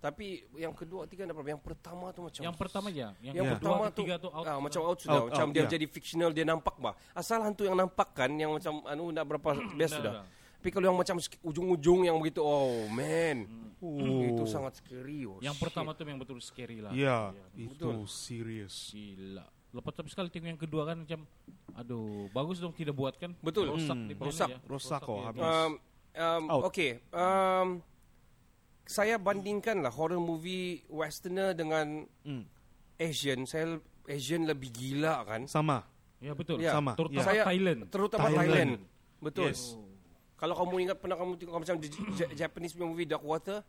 [0.07, 1.53] Tapi yang kedua tiga ada problem.
[1.53, 3.03] Yang pertama tu macam Yang pertama je.
[3.03, 3.53] Yang, yang Ya.
[3.53, 4.47] kedua, pertama tu ketiga tu out.
[4.47, 5.19] ah, macam out sudah.
[5.19, 5.69] Out, macam out, dia ya.
[5.69, 6.95] jadi fictional dia nampak bah.
[7.11, 10.13] Asal hantu yang nampak kan yang macam anu dah berapa best Dah, sudah.
[10.15, 10.25] dah.
[10.57, 13.47] Tapi kalau yang macam ujung-ujung yang begitu oh man.
[13.77, 14.23] Oh.
[14.25, 15.23] Itu sangat scary.
[15.23, 15.63] Oh, Yang shit.
[15.63, 16.91] pertama tu yang betul scary lah.
[16.91, 18.91] Ya, Ya, itu serius.
[18.91, 19.43] Gila.
[19.69, 21.21] Lepas tapi sekali tengok yang kedua kan macam
[21.73, 23.35] aduh, bagus dong tidak buat kan.
[23.39, 23.69] Betul.
[23.69, 24.49] Rosak Hmm, dia punya rosak.
[24.49, 24.59] ya.
[24.65, 25.25] Rosak kok, ya.
[25.29, 25.43] habis.
[25.43, 25.73] Um,
[26.17, 26.63] um, Out.
[26.65, 26.91] okay.
[27.13, 27.69] Um,
[28.87, 32.47] saya bandingkan lah horror movie westerner dengan Hmm.
[32.97, 33.45] Asian.
[33.45, 35.45] Saya Asian lebih gila kan.
[35.45, 35.83] Sama.
[36.17, 36.63] Ya betul.
[36.63, 36.73] Ya.
[36.73, 36.95] Sama.
[36.95, 37.81] Terutama Saya- Thailand.
[37.91, 38.47] Terutama Thailand.
[38.47, 38.73] Thailand.
[39.21, 39.51] Betul.
[39.51, 39.75] Yes.
[40.37, 41.77] Kalau kamu ingat pernah kamu tengok macam
[42.41, 43.61] Japanese movie Dark Water,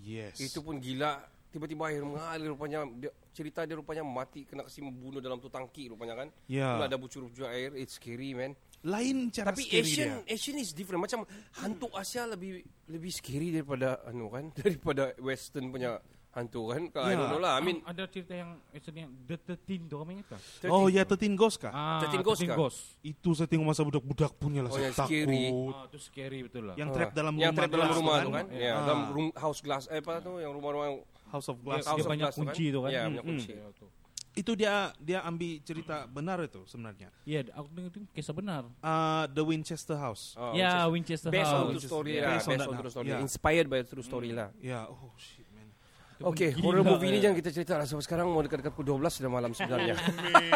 [0.00, 0.40] Yes.
[0.40, 1.22] itu pun gila.
[1.50, 5.86] Tiba-tiba air mengalir rupanya dia, cerita dia rupanya mati kena kasi membunuh dalam tu tangki
[5.86, 6.28] rupanya kan.
[6.50, 6.74] Ya.
[6.74, 7.70] Pula ada bucur-bucur air.
[7.78, 8.58] It's scary man.
[8.84, 10.34] Lain cara Tapi scary Asian dia.
[10.34, 11.00] Asian is different.
[11.00, 11.24] Macam
[11.58, 15.96] hantu Asia lebih lebih scary daripada anu kan daripada Western punya
[16.30, 16.82] hantu kan.
[17.00, 17.16] I Ya.
[17.16, 17.56] don't know lah.
[17.56, 20.40] I mean ada cerita yang actually yang The Thirteen tu kamu ingat tak?
[20.66, 20.68] 13.
[20.68, 21.72] Oh ya, Tetin Ghost kah?
[21.72, 22.58] Ah, 13 Ghost kah?
[23.00, 24.68] Itu saya tengok masa budak-budak punya lah.
[24.68, 25.42] Oh, saya yang scary.
[25.46, 25.72] takut.
[25.72, 26.74] Ah, itu scary betul lah.
[26.74, 26.94] Yang Ah.
[26.94, 28.44] trap dalam yang rumah trap dalam rumah tu kan.
[28.44, 28.46] kan?
[28.52, 28.82] Ya, Ah.
[28.82, 30.88] dalam room house glass eh apa tu yang rumah-rumah
[31.30, 31.84] House of Dia, Glass.
[31.88, 32.42] House dia of banyak Glass kan?
[32.46, 32.90] kunci tu kan.
[32.90, 33.30] Ya, Hmm, banyak hmm.
[33.32, 33.52] kunci.
[33.54, 33.86] Ya, tu.
[34.34, 37.06] Itu dia dia ambil cerita benar itu sebenarnya.
[37.22, 38.66] Ya, aku dengar itu kisah benar.
[38.82, 40.34] Uh, The Winchester House.
[40.34, 41.70] Oh, ya, Winchester- Winchester Based on House.
[41.70, 42.32] true story Yeah, lah.
[42.34, 42.80] based on that on lah.
[42.82, 43.08] true story.
[43.14, 43.22] Yeah.
[43.22, 44.48] Inspired by true story lah.
[44.58, 45.70] Ya, oh shit man.
[46.18, 47.22] Okay, Gila, horror movie ni eh.
[47.22, 49.94] jangan kita cerita lah sebab sekarang mau dekat-dekat pukul 12 sudah malam sebenarnya.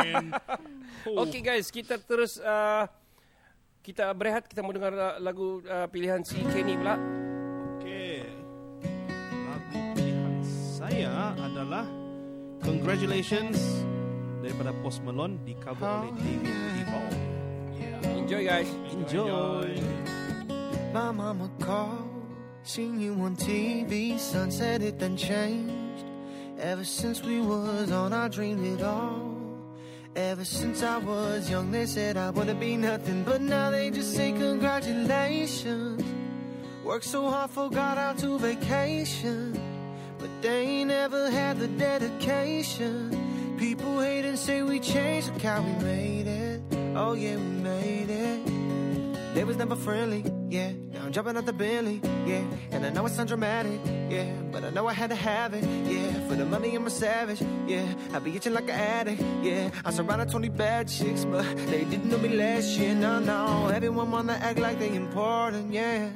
[1.23, 2.83] okay guys, kita terus uh,
[3.81, 6.99] kita berehat, kita mau dengar uh, lagu uh, pilihan si Kenny pula.
[7.79, 8.27] Okey.
[9.47, 11.87] Lagu pilihan saya adalah
[12.63, 13.59] Congratulations
[14.43, 17.13] daripada Post Malone di cover oleh David Duvall.
[18.17, 18.69] Enjoy guys.
[18.93, 19.77] Enjoy.
[20.93, 22.09] My mama called,
[22.65, 26.05] seen you on TV, son said it then changed.
[26.59, 29.39] Ever since we was on, I dreamed it all.
[30.17, 34.17] Ever since I was young, they said I wouldn't be nothing, but now they just
[34.17, 36.03] say congratulations.
[36.83, 39.68] Worked so hard, forgot how to vacation, but
[40.41, 43.57] they never had the dedication.
[43.59, 46.63] People hate and say we changed, look how we made it.
[46.95, 49.35] Oh yeah, we made it.
[49.35, 50.73] They was never friendly, yeah.
[50.93, 52.43] Now I'm jumping out the Bentley, yeah.
[52.71, 54.33] And I know it sounds dramatic, yeah.
[54.51, 56.29] But I know I had to have it, yeah.
[56.29, 57.87] For the money, I'm a savage, yeah.
[58.13, 59.71] I be itching like an addict, yeah.
[59.85, 63.69] I surrounded 20 bad chicks, but they didn't know me last year, no, no.
[63.69, 66.11] Everyone wanna act like they important, yeah.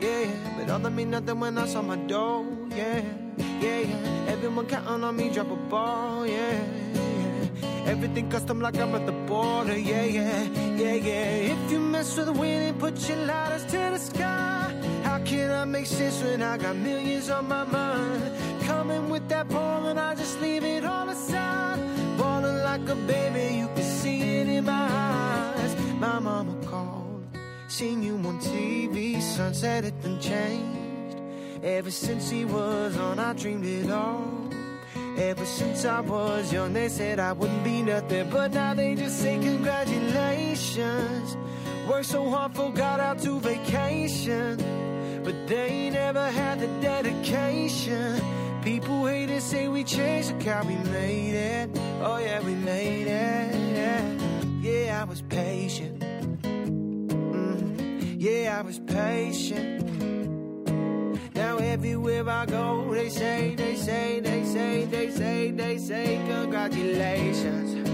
[0.00, 0.56] Yeah, yeah.
[0.58, 3.02] But all that mean nothing when I saw my dough, yeah.
[3.38, 4.32] Yeah, yeah.
[4.32, 6.60] Everyone counting on me, drop a ball, yeah.
[6.94, 7.88] yeah.
[7.88, 10.42] Everything custom like I'm at the border, yeah, yeah,
[10.76, 11.52] yeah, yeah.
[11.54, 14.74] If you mess with winning, put your lighters to the sky.
[15.04, 18.32] How can I make sense when I got millions on my mind?
[18.62, 21.80] Coming with that ball and I just leave it all aside.
[22.18, 25.74] Balling like a baby, you can see it in my eyes.
[25.98, 27.26] My mama called,
[27.68, 30.77] seen you on TV, sunset it then changed.
[31.68, 34.48] Ever since he was on, I dreamed it all.
[35.18, 39.20] Ever since I was young, they said I wouldn't be nothing, but now they just
[39.20, 41.36] say congratulations.
[41.86, 44.56] Worked so hard, forgot out to vacation,
[45.22, 48.18] but they never had the dedication.
[48.62, 51.70] People hate and say we changed, look how we made it.
[52.00, 54.20] Oh yeah, we made it.
[54.62, 56.00] Yeah, I was patient.
[56.42, 59.78] Mm, yeah, I was patient.
[61.68, 67.88] Everywhere I go, they say, they say, they say, they say, they say, congratulations.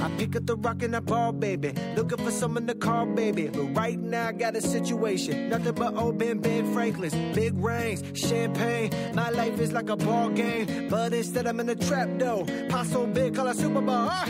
[0.00, 1.74] I pick up the rock and I ball, baby.
[1.94, 3.48] Looking for someone to call, baby.
[3.48, 5.50] But right now I got a situation.
[5.50, 6.40] Nothing but old Ben,
[6.72, 7.14] Franklin's.
[7.36, 8.90] Big rings, champagne.
[9.14, 10.88] My life is like a ball game.
[10.88, 12.46] But instead I'm in a trap, though.
[12.70, 14.08] Pot so big, call it Super Bowl.
[14.10, 14.26] Ah!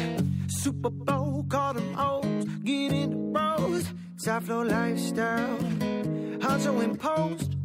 [0.49, 2.45] Super Bowl, call them O's.
[2.65, 3.87] Get in the rows.
[4.25, 5.57] Top flow lifestyle.
[6.43, 7.62] Honcho in post.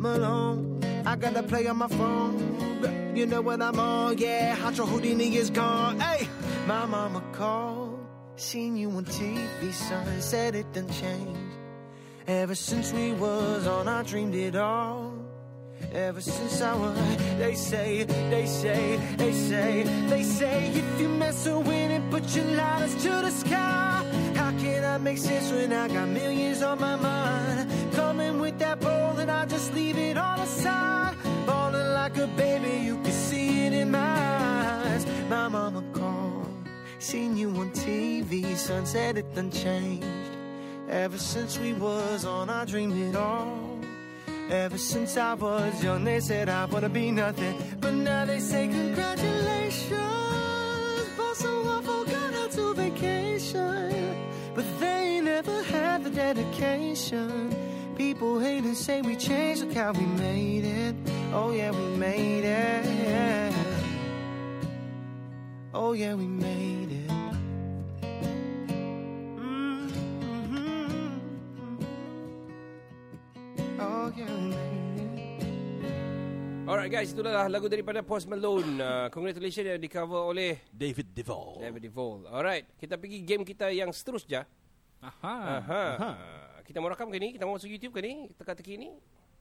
[0.00, 0.80] Malone.
[1.04, 3.14] I gotta play on my phone.
[3.14, 4.56] You know what I'm on, yeah.
[4.56, 6.00] Hacho Houdini is gone.
[6.00, 6.26] Hey,
[6.66, 7.98] my mama called.
[8.36, 10.22] Seen you on TV, son.
[10.22, 11.38] Said it done changed.
[12.26, 15.12] Ever since we was on, I dreamed it all.
[15.92, 16.96] Ever since I was,
[17.38, 22.44] they say, they say, they say, they say, if you mess with it, put your
[22.44, 24.06] lighters to the sky.
[24.34, 27.79] How can I make sense when I got millions on my mind?
[28.50, 31.14] With that ball and I just leave it on all aside.
[31.46, 35.06] Balling like a baby, you can see it in my eyes.
[35.28, 36.48] My mama called,
[36.98, 40.04] seen you on TV, said it done changed.
[40.88, 43.78] Ever since we was on, I dreamed it all.
[44.50, 47.54] Ever since I was young, they said I wanna be nothing.
[47.78, 49.92] But now they say congratulations.
[51.16, 54.16] But so I forgot how to vacation.
[54.56, 57.69] But they never had the dedication.
[58.00, 60.96] People hate and say we changed, look how we made it.
[61.36, 63.52] Oh yeah, we made it.
[65.76, 67.12] Oh yeah, we made it.
[69.36, 69.92] Mm-hmm.
[73.76, 76.64] Oh yeah, we made it.
[76.64, 78.80] Alright guys, itulah lagu daripada Post Malone.
[78.80, 81.60] Uh, congratulations yang di cover oleh David Duvall.
[81.60, 82.24] David Devol.
[82.32, 84.48] Alright, kita pergi game kita yang seterusnya.
[85.04, 85.36] Aha.
[85.60, 86.40] Aha.
[86.70, 87.34] Kita mau rakam ke ni?
[87.34, 88.30] Kita mau masuk YouTube ke ni?
[88.32, 88.94] Teka-teki ni?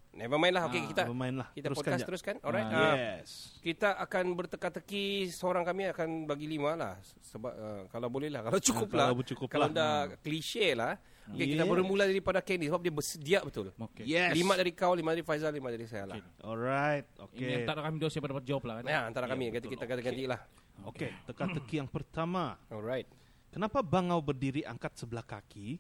[0.10, 0.66] Never mind lah.
[0.66, 1.48] Okay, Ah, kita never mind lah.
[1.54, 2.08] kita Teruskan podcast je.
[2.10, 2.36] teruskan.
[2.42, 2.66] Alright.
[2.66, 3.54] Ah, Ah, Yes.
[3.62, 8.58] kita akan berteka-teki seorang kami akan bagi lima lah sebab uh, kalau boleh lah kalau
[8.60, 9.78] cukup Ah, lah kalau cukup kalau lah.
[9.78, 10.98] dah klise lah
[11.30, 11.70] okay, kita Yes.
[11.70, 14.04] bermula daripada Candy sebab dia bersedia betul Okey.
[14.04, 14.34] Yes.
[14.34, 16.42] lima dari kau lima dari Faizal lima dari saya lah Okey.
[16.42, 17.06] Alright.
[17.06, 17.54] Ini Okay.
[17.62, 18.86] antara kami dua siapa dapat jawab lah kan.
[18.88, 19.74] ya antara kami Ya, ganti betul.
[19.78, 20.42] kita ganti-ganti lah
[20.82, 21.12] Okay.
[21.28, 22.58] Teka-teki yang pertama.
[22.68, 23.06] alright
[23.50, 25.78] Kenapa bangau berdiri angkat sebelah kaki?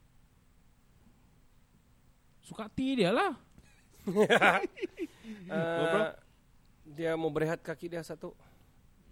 [2.49, 3.37] Suka hati dia lah.
[5.53, 6.09] uh,
[6.89, 8.33] dia mau berehat kaki dia satu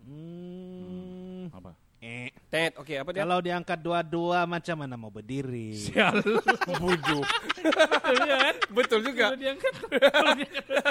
[0.08, 1.76] Hmm, Apa?
[2.00, 2.32] Eh.
[2.48, 2.72] Tet.
[2.80, 3.28] Okay, apa dia?
[3.28, 5.76] Kalau diangkat dua-dua macam mana mau berdiri?
[5.76, 6.24] Sial.
[6.80, 7.20] Bodoh.
[7.60, 8.56] Betul ya kan?
[8.72, 9.26] Betul juga.
[9.28, 9.74] Kalau diangkat.
[10.00, 10.88] Kalau diangkat.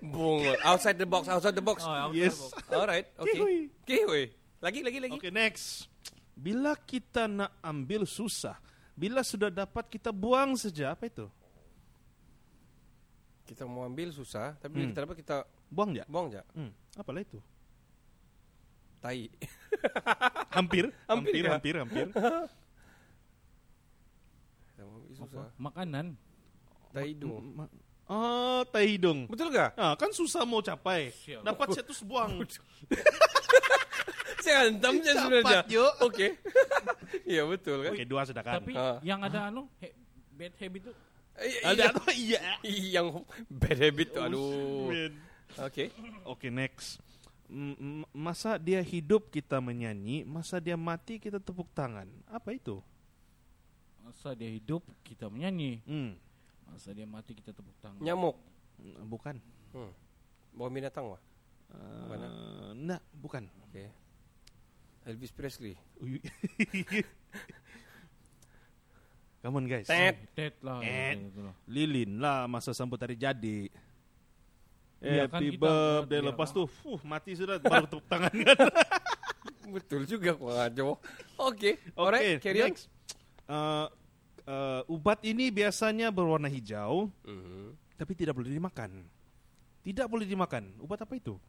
[0.00, 0.56] Bungol.
[0.64, 1.84] Outside the box, outside the box.
[1.84, 2.38] Oh, outside Yes.
[2.40, 2.72] box.
[2.72, 3.34] Alright, okay.
[3.36, 3.58] Kihui.
[3.84, 4.24] Okay.
[4.64, 5.16] Lagi, lagi, lagi.
[5.20, 5.90] Oke, next.
[6.32, 8.56] Bila kita nak ambil susah,
[9.00, 11.24] bila sudah dapat kita buang saja, apa itu?
[13.42, 14.92] Kita mau ambil susah, tapi Hmm.
[14.92, 15.36] kita dapat kita
[15.66, 16.02] Buang ya?
[16.04, 16.42] buang je.
[16.52, 17.38] Hmm, apalah itu?
[18.98, 19.16] Tai.
[20.58, 21.52] Hampir, Hampir hampir, kah?
[21.54, 22.06] hampir, hampir.
[24.66, 25.46] Kita mau ambil susah.
[25.56, 26.06] Makanan.
[26.90, 27.44] Tai hidung.
[27.56, 27.72] Ma-
[28.04, 29.30] Oh, tai hidung.
[29.30, 29.70] Betul ke?
[29.72, 31.14] Ah, kan susah mau capai.
[31.16, 31.40] Sial.
[31.40, 32.42] Dapat saya terus buang.
[34.40, 35.60] Saya hantam je sebenarnya.
[35.62, 35.92] Dapat, yuk.
[36.00, 36.26] Oke.
[37.26, 37.92] ya betul kan?
[37.92, 38.54] Oke, dua sudah kan.
[38.58, 38.96] Tapi Ah.
[39.00, 39.68] yang ada anu
[40.32, 40.94] bad habit tu
[41.36, 41.90] Eh, Ada iya.
[41.90, 42.02] apa?
[42.28, 42.40] Iya.
[42.92, 43.06] yang
[43.48, 44.20] bad habit tu.
[44.20, 44.88] Aduh.
[44.88, 45.12] Man.
[45.58, 45.84] Oke.
[46.24, 47.00] Oke, next.
[47.48, 52.06] M- masa dia hidup kita menyanyi, masa dia mati kita tepuk tangan.
[52.26, 52.78] Apa itu?
[54.00, 56.18] masa dia hidup kita menyanyi, Hmm,
[56.66, 58.02] masa dia mati kita tepuk tangan.
[58.02, 58.34] Nyamuk.
[59.06, 59.38] bukan.
[59.70, 59.92] Hmm.
[60.50, 61.22] Bawa binatang wah.
[61.70, 62.26] Uh, Mana?
[62.74, 63.46] nah, bukan.
[63.64, 63.86] Oke.
[65.04, 65.74] Elvis Presley.
[69.40, 69.88] Come on guys.
[69.88, 70.20] Tet.
[70.36, 70.84] Tet lah.
[70.84, 71.16] Eh.
[71.16, 71.54] gitu lah.
[71.64, 73.72] Lilin lah masa sambut hari jadi.
[75.00, 76.56] Iya kan Happy kita- birthday iya lepas kan.
[76.60, 78.56] tu, fuh, mati sudah baru tepuk tangan kan.
[79.74, 80.84] Betul juga kok ngajo.
[80.84, 81.00] Oke.
[81.40, 82.76] Oke, Alright, carry on.
[83.48, 83.86] Uh,
[84.44, 87.72] uh, ubat ini biasanya berwarna hijau, Mhm.
[87.96, 88.92] tapi tidak boleh dimakan.
[89.80, 90.68] Tidak boleh dimakan.
[90.76, 91.40] Ubat apa itu?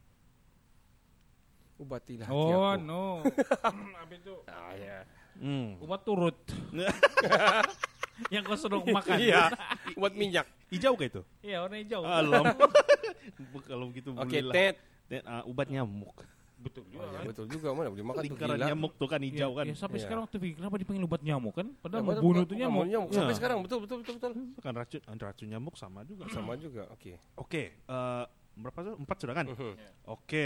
[1.82, 2.86] Ubatilah hati Oh aku.
[2.86, 3.04] no.
[4.02, 4.36] Apa itu?
[4.46, 5.02] Ah, ya.
[5.34, 5.82] Hmm.
[5.82, 6.38] Obat turut.
[8.34, 9.18] yang kau suruh makan.
[9.18, 9.50] Iya.
[9.98, 10.46] Ubat minyak.
[10.70, 11.22] Hijau kah itu?
[11.42, 12.06] Iya, warna hijau.
[12.06, 12.46] Alam.
[13.68, 14.54] Kalau begitu Oke, belilah.
[14.54, 14.76] Tet.
[15.10, 16.14] Tet, uh, ubat nyamuk.
[16.62, 17.02] Betul Oh, juga.
[17.02, 17.26] ya, kan?
[17.26, 18.68] betul juga mana boleh makan tu Lingkaran gila.
[18.70, 19.66] nyamuk tuh kan hijau Ya, kan.
[19.66, 20.06] ya, sampai Iya.
[20.06, 21.68] sekarang terpikir kenapa dipanggil obat nyamuk kan?
[21.76, 22.84] Padahal Ya, bunuh bukan- tu bukan nyamuk.
[22.86, 23.10] nyamuk.
[23.10, 23.38] Sampai Ya.
[23.42, 24.32] sekarang betul betul betul betul.
[24.62, 26.24] Kan racun racun nyamuk sama juga.
[26.30, 26.86] Sama juga.
[26.94, 27.18] Oke.
[27.34, 28.94] Oke, eh, berapa tuh?
[28.96, 29.46] Empat sudah kan?
[29.50, 29.74] Mhm.
[30.06, 30.46] Oke.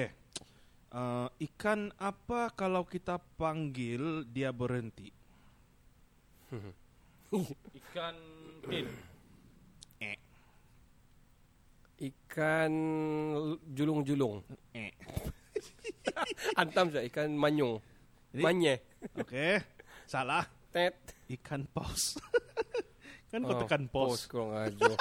[0.96, 5.12] Eh, ikan apa kalau kita panggil dia berhenti?
[7.76, 8.16] Ikan
[8.64, 8.88] tin.
[10.00, 10.16] Eh,
[12.00, 12.74] Ikan
[13.68, 14.40] julung-julung.
[14.72, 14.96] eh.
[16.60, 17.84] Antam saja ikan manyung.
[18.32, 18.80] Manye.
[19.20, 19.60] Oke,
[20.08, 20.48] salah.
[20.72, 20.96] Tet.
[21.28, 22.16] Ikan paus.
[23.32, 24.32] kan kau Oh, tekan Pos pos.
[24.32, 24.96] kurang ajo.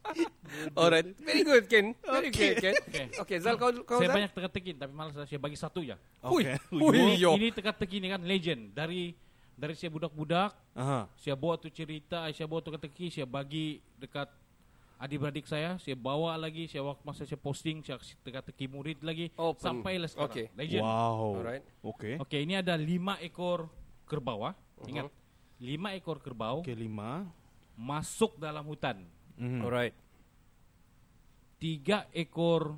[0.78, 1.92] Alright, very good Ken.
[2.00, 2.48] Very Okay.
[2.50, 2.74] good Ken.
[2.82, 3.04] Okay.
[3.18, 4.16] Okay, Zal kau kau Saya Zal?
[4.16, 5.96] banyak teka-teki tapi malas saya bagi satu ya.
[6.20, 6.56] Oke.
[6.72, 9.12] Ui, Ini, ini teka-teki ini kan legend dari
[9.54, 11.04] dari saya budak-budak, Aha.
[11.14, 14.32] saya bawa tu cerita, saya bawa tu teka-teki, saya bagi dekat
[14.96, 19.28] adik-beradik saya, saya bawa lagi, saya waktu masa saya posting, saya kasih teka-teki murid lagi
[19.36, 20.32] Oh, pen- sampailah sekarang.
[20.32, 20.46] okay.
[20.56, 20.80] Legend.
[20.80, 21.24] Wow.
[21.36, 21.64] Alright.
[21.80, 22.10] Oke.
[22.16, 23.68] Oke, ini ada lima ekor
[24.04, 24.48] kerbau.
[24.48, 24.56] ah.
[24.82, 25.12] Ingat,
[25.60, 27.28] lima ekor kerbau Oke, lima.
[27.76, 29.04] masuk dalam hutan.
[29.40, 29.60] Mhm.
[29.64, 29.96] Alright.
[31.56, 32.76] Tiga ekor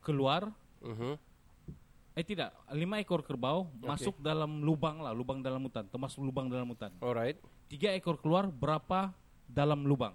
[0.00, 0.48] keluar.
[0.80, 1.20] Mhm.
[2.12, 6.68] Eh tidak, lima ekor kerbau masuk dalam lubang lah, lubang dalam hutan, termasuk lubang dalam
[6.68, 6.92] hutan.
[7.00, 7.40] Alright.
[7.72, 9.16] Tiga ekor keluar, berapa
[9.48, 10.12] dalam lubang?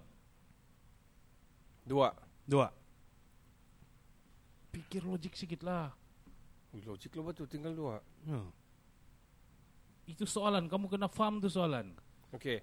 [1.82, 2.13] Dua.
[2.45, 2.69] Dua.
[4.69, 5.89] Pikir logik sedikit lah.
[6.86, 7.97] Logik lo betul tinggal dua.
[8.30, 8.53] Hmm.
[10.05, 11.97] Itu soalan, kamu kena faham tu soalan.
[12.28, 12.59] Okay.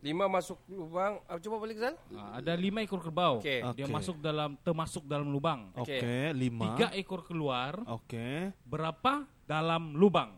[0.00, 1.20] Lima masuk lubang.
[1.26, 1.94] Ah, coba balik Zal.
[2.12, 3.38] Ah, ada lima ekor kerbau.
[3.38, 3.60] Okey.
[3.76, 3.92] Dia Okey.
[3.92, 5.68] masuk dalam, termasuk dalam lubang.
[5.74, 6.16] Oke, Oke.
[6.32, 6.72] lima.
[6.72, 8.56] Tiga ekor keluar, Oke.
[8.64, 10.32] berapa dalam lubang?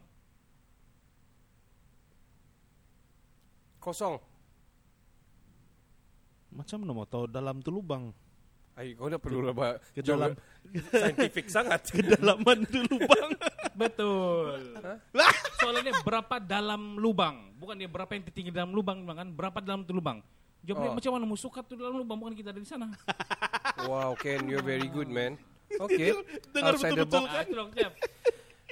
[3.79, 4.17] Kosong.
[6.51, 8.15] Macam mana mau tahu dalam tu lubang?
[8.75, 11.87] Ay, kau dah perlu lah ba- Ke jawab dalam scientific sangat.
[11.95, 13.31] kedalaman tu lubang.
[13.75, 14.75] Betul.
[15.59, 17.51] Soalannya berapa dalam lubang?
[17.59, 19.29] Bukan dia berapa yang tertinggi dalam lubang, kan?
[19.31, 20.23] Berapa dalam tu lubang?
[20.65, 20.97] Jawabnya Oh.
[20.97, 22.89] macam mana musuh tu dalam lubang bukan kita ada di sana.
[23.85, 25.37] wow, Ken, you're very good, man.
[25.69, 26.17] Okay.
[26.55, 27.35] Dengar betul-betul box.
[27.35, 27.93] Ah, itu dong, Jeff.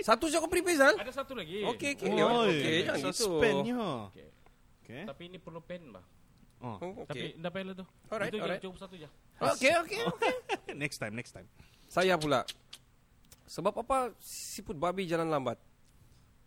[0.00, 0.94] Satu je kau prepare, Zal.
[0.96, 1.62] Ada satu lagi.
[1.76, 2.08] Okay, okay.
[2.16, 3.12] Oh, okay, jangan gitu.
[3.12, 3.76] Suspendnya.
[4.08, 4.26] Okey.
[4.82, 4.98] Oke.
[5.04, 6.04] Tapi ini perlu pen, bah.
[6.62, 6.78] Oh.
[6.80, 7.42] Oh, Tapi Okay.
[7.42, 7.84] dah payah lah tu.
[8.08, 8.62] Alright, Itu alright.
[8.62, 9.08] cukup satu je.
[9.36, 10.32] Okay, okay, okay.
[10.82, 11.46] next time, next time.
[11.90, 12.46] Saya pula.
[13.52, 15.60] Sebab apa siput babi jalan lambat?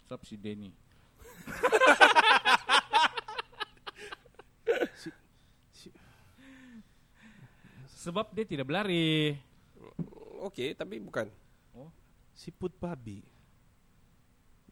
[0.09, 0.73] Sebab si Denny.
[8.01, 9.37] Sebab dia tidak berlari.
[10.49, 11.29] Okay, tapi bukan.
[12.33, 13.21] Siput babi.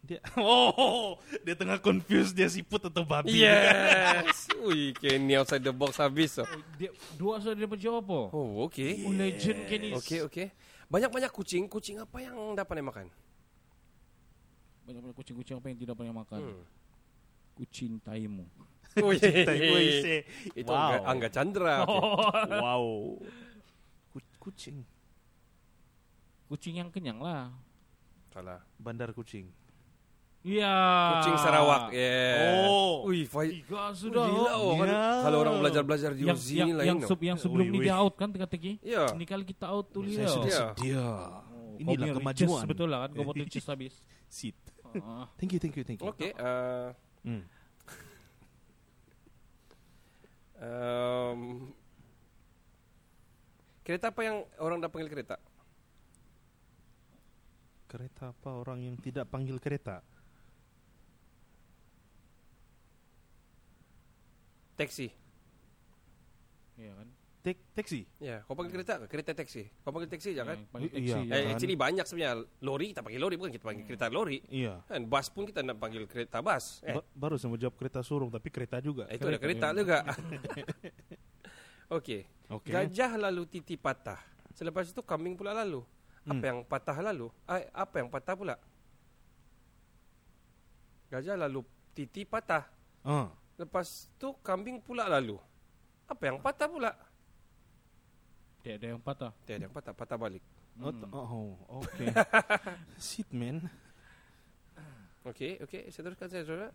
[0.03, 1.15] Dia Oh,
[1.47, 3.45] dia tengah confused dia siput atau babi.
[3.45, 4.49] Yes.
[4.65, 6.41] Ui, Kenny outside the box habis.
[6.41, 6.49] Oh,
[6.81, 8.21] Dia, dua sudah dapat jawab apa?
[8.35, 9.05] oh okay.
[9.05, 9.93] Oh, legend Kenny.
[9.95, 10.49] Okay, okay.
[10.93, 11.65] Banyak-banyak kucing.
[11.65, 13.09] Kucing apa yang dah pandai makan?
[14.83, 16.39] banyak-banyak kucing-kucing apa yang tidak banyak makan.
[16.43, 16.63] Hmm.
[17.55, 18.43] Kucing taimu.
[18.99, 19.15] Ui.
[19.15, 20.21] Wih,
[20.53, 20.75] Itu Wow.
[20.75, 21.75] Angga, Angga Chandra.
[21.87, 22.59] Okay.
[22.59, 22.85] wow.
[24.11, 24.83] Ku- Kucing.
[26.51, 27.49] Kucing yang kenyang lah.
[28.29, 28.59] Salah.
[28.75, 29.47] Bandar kucing.
[30.43, 30.75] Iya.
[31.15, 31.95] Kucing Sarawak.
[31.95, 32.67] Yeah.
[32.67, 33.07] Oh.
[33.07, 33.63] Ui, Faiz.
[33.63, 34.27] Tiga sudah.
[34.27, 35.03] Gila, oh, kan, Ya.
[35.23, 36.87] Kalau orang belajar-belajar di yang, Uzi yang, ni lain.
[36.87, 37.85] yang, se- yang sebelum Ui, ni ui.
[37.87, 38.75] dia out kan teka-teki.
[38.83, 39.07] Ya.
[39.09, 40.27] Ini kali kita out tu Saya dia.
[40.27, 40.59] sudah Ya.
[40.69, 41.05] sedia.
[41.47, 42.63] Oh, Inilah kemajuan.
[42.67, 43.95] betul lah kan kau buat riches habis.
[44.27, 44.59] Sit.
[44.99, 45.25] Ah.
[45.39, 46.11] Thank you, thank you, thank you.
[46.11, 46.35] Okay.
[46.35, 46.91] Uh,
[47.23, 47.41] Hmm.
[50.59, 51.39] um,
[53.81, 55.39] kereta apa yang orang dah panggil kereta?
[57.87, 60.03] Kereta apa orang yang tidak panggil kereta?
[64.83, 65.07] Taxi.
[66.75, 67.07] Ya kan.
[67.39, 68.07] Tek taxi.
[68.17, 69.05] Ya, kau panggil kereta ke?
[69.05, 69.67] Kereta taxi.
[69.83, 70.55] Kau panggil taxi je kan?
[70.55, 70.95] Yang panggil Iya.
[70.95, 71.19] taxi.
[71.19, 71.51] Eh, kan?
[71.51, 74.37] actually banyak sebenarnya lori kita panggil lori bukan kita panggil kereta lori.
[74.47, 74.79] Iya.
[74.85, 76.79] Kan bus pun kita nak panggil kereta bus.
[76.81, 79.07] Eh, Ba- baru saya mau jawab kereta surung tapi kereta juga.
[79.09, 79.97] itu ada kereta Kereta, juga.
[81.99, 82.21] Okey.
[82.47, 82.71] Oke.
[82.71, 84.23] Gajah lalu titi patah.
[84.53, 85.83] Selepas itu kambing pula lalu.
[86.23, 86.43] Apa Hmm.
[86.45, 87.27] yang patah lalu?
[87.43, 88.55] Ay, apa yang patah pula?
[91.09, 91.61] Gajah lalu
[91.91, 92.65] titi patah.
[93.03, 93.27] Ah.
[93.63, 95.39] Lepas tu kambing pula lalu.
[96.03, 96.91] Apa yang patah pula?
[98.59, 99.31] Tidak ada yang patah.
[99.47, 100.43] Tiada yang patah, patah balik.
[100.83, 100.99] Oh, Hmm.
[100.99, 102.05] t- oh, oke.
[102.99, 103.63] Shit, man.
[105.23, 106.69] Okey, okey, saya teruskan saya saudara.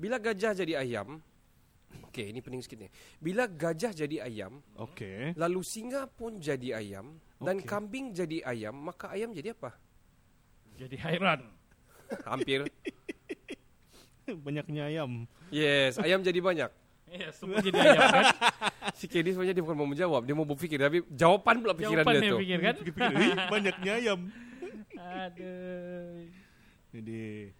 [0.00, 1.20] Bila gajah jadi ayam,
[2.08, 2.88] okey, ini penting sikit ni.
[3.20, 5.36] Bila gajah jadi ayam, Oke.
[5.36, 7.68] lalu singa pun jadi ayam dan Okey.
[7.68, 9.76] kambing jadi ayam, maka ayam jadi apa?
[10.80, 11.44] Jadi hairan.
[12.28, 12.64] Hampir.
[14.46, 15.26] Banyaknya ayam.
[15.48, 16.70] Yes, ayam jadi banyak.
[17.04, 18.24] Ya, semua jadi ayam kan.
[18.98, 22.14] Si Kedi sebenarnya dia bukan mau menjawab, dia mau berfikir tapi jawapan pula pikiran Jawapan
[22.14, 22.38] dia yang tu.
[22.38, 22.74] fikir kan.
[23.16, 24.20] "Ih, banyaknya ayam.
[25.24, 26.30] Aduh.
[26.94, 27.50] Jadi,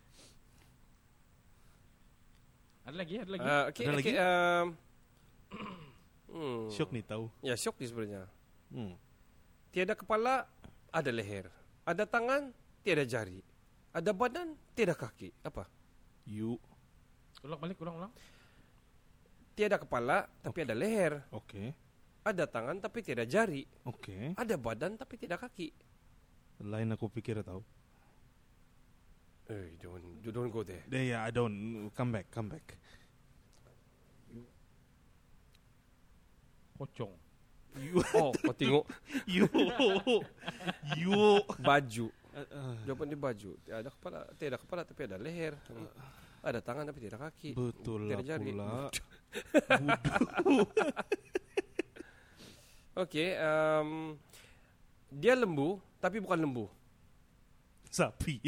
[2.84, 3.42] Ada lagi, ada lagi.
[3.42, 3.96] Uh, okey, Ada okey.
[3.96, 4.12] lagi?
[4.14, 4.66] Um,
[6.28, 6.62] hmm.
[6.76, 7.24] syok nih tahu.
[7.40, 8.22] Ya, syok ni sebenarnya.
[8.68, 8.94] Hmm.
[9.72, 10.44] Tiada kepala,
[10.92, 11.48] ada leher.
[11.82, 12.52] Ada tangan,
[12.84, 13.40] tiada jari.
[13.90, 15.32] Ada badan, tiada kaki.
[15.42, 15.64] Apa?
[16.24, 16.56] You.
[17.44, 18.12] Ulang balik, ulang, ulang.
[19.54, 21.22] Tiada kepala, tapi ada leher.
[21.30, 21.76] Oke.
[22.24, 23.68] Ada tangan, tapi tiada jari.
[23.84, 24.32] Oke.
[24.34, 25.68] Ada badan, tapi tidak kaki.
[26.64, 27.60] Lain aku pikir tahu.
[29.52, 30.80] Eh, don't, you don't go there.
[30.88, 31.92] Deh ya, I don't.
[31.92, 32.64] Come back, come back.
[36.80, 37.12] Pocong.
[37.74, 38.00] You.
[38.14, 38.86] Oh, kau tengok
[39.34, 39.50] You.
[40.96, 41.42] You.
[41.60, 42.06] baju.
[42.34, 43.50] Uh, uh, Jawapan dia baju.
[43.62, 45.54] Tiada kepala, tiada kepala, tapi ada leher.
[46.42, 47.54] Ada tangan, tapi tidak kaki.
[47.54, 48.50] betul lah Tiada jari.
[48.50, 48.90] pula.
[53.06, 54.14] Okey, um,
[55.10, 56.66] dia lembu, tapi bukan lembu.
[57.90, 58.42] Sapi.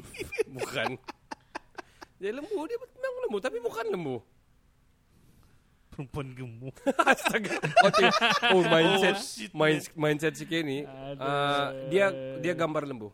[0.56, 1.00] Bukan.
[2.20, 4.20] dia lembu, dia memang lembu, tapi bukan lembu.
[5.90, 6.76] Perempuan gemuk.
[7.12, 7.60] Astaga.
[7.84, 7.90] Oh,
[8.56, 9.16] oh mindset,
[9.52, 9.60] Oh,
[9.98, 10.34] mindset
[10.64, 10.86] ni.
[10.86, 11.20] Aduh.
[11.20, 12.06] Uh, dia
[12.40, 13.10] dia gambar lembu.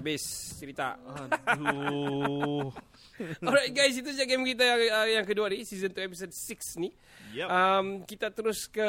[0.00, 0.96] Habis cerita.
[0.96, 2.72] Aduh.
[3.44, 6.80] Alright guys, itu saja game kita yang, uh, yang kedua ni, season 2 episode 6
[6.80, 6.88] ni.
[7.36, 7.48] Yep.
[7.52, 8.88] Um, kita terus ke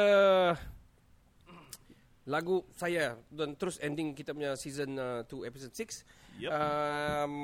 [2.22, 6.40] lagu saya dan terus ending kita punya season 2 uh, episode 6.
[6.40, 6.48] Yep.
[6.48, 7.34] Um,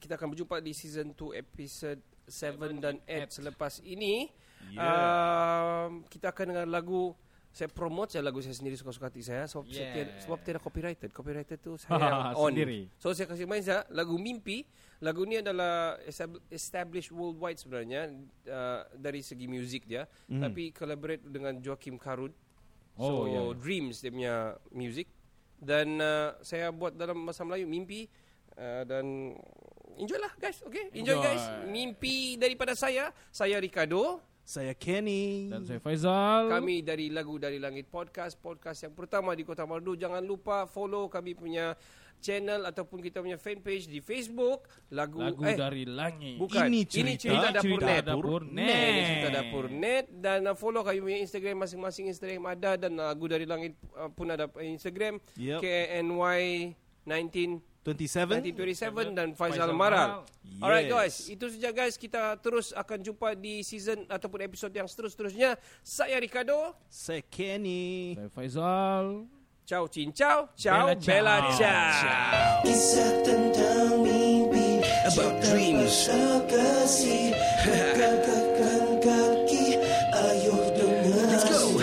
[0.00, 4.32] kita akan berjumpa di season 2 episode 7 dan 8 selepas ini.
[4.72, 4.80] Yeah.
[4.80, 7.12] Um, kita akan dengar lagu
[7.52, 9.92] saya promote saya lagu saya sendiri suka-suka hati saya sebab saya Yeah.
[9.94, 11.10] tiada, sebab tiada copyrighted.
[11.12, 12.48] Copyrighted tu saya on.
[12.56, 12.88] Sendiri.
[12.96, 14.64] So saya kasih main saya lagu Mimpi.
[14.98, 18.08] Lagu ni adalah estab- established worldwide sebenarnya
[18.46, 20.40] uh, dari segi muzik dia, Hmm.
[20.40, 22.32] tapi collaborate dengan Joachim Karud.
[22.94, 23.40] So Oh, ya.
[23.52, 24.34] Dreams dia punya
[24.70, 25.10] music
[25.58, 28.06] dan uh, saya buat dalam bahasa Melayu Mimpi
[28.54, 29.34] uh, dan
[29.94, 30.62] enjoy lah guys.
[30.62, 31.26] Okay, enjoy, Enjoy.
[31.26, 31.44] guys.
[31.66, 34.22] Mimpi daripada saya, saya Ricardo.
[34.42, 35.48] Saya Kenny.
[35.48, 36.50] Dan saya Faizal.
[36.50, 39.94] Kami dari Lagu Dari Langit Podcast, podcast yang pertama di Kota Merdu.
[39.94, 41.78] Jangan lupa follow kami punya
[42.18, 44.66] channel ataupun kita punya fanpage di Facebook.
[44.90, 46.42] Lagu, lagu eh, dari langit.
[46.42, 46.66] bukan.
[46.66, 48.02] Ini Ini cerita- cerita dapur cerita net.
[48.04, 49.02] dapur Ini net.
[49.06, 53.46] cerita dapur net dan uh, follow kami punya Instagram masing-masing Instagram ada dan Lagu Dari
[53.46, 55.58] Langit uh, pun ada Instagram Yep.
[55.62, 56.42] KNY
[57.06, 58.54] 19 27.
[58.54, 60.10] 1927 dan Faizal Faizal Maral.
[60.46, 60.62] Yes.
[60.62, 61.98] Alright guys, itu saja guys.
[61.98, 65.58] Kita terus akan jumpa di season ataupun episod yang seterus-terusnya.
[65.82, 66.78] Saya Ricardo.
[66.86, 68.14] Saya Kenny.
[68.14, 69.26] Saya Faizal.
[69.62, 70.50] Ciao cincau.
[70.58, 71.58] Ciao Bella Bella ciao.
[71.58, 72.66] ciao.
[72.66, 76.10] Kisah tentang mimpi About dreams.
[76.50, 77.30] kasih
[79.02, 79.66] kaki
[80.10, 81.78] Ayo dengar Let's go.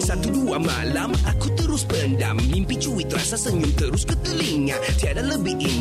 [0.00, 4.76] Satu dua dua malam Aku terus pendam Mimpi cuit rasa senyum terus ke telinga
[5.12, 5.71] Tiada lebih indah selain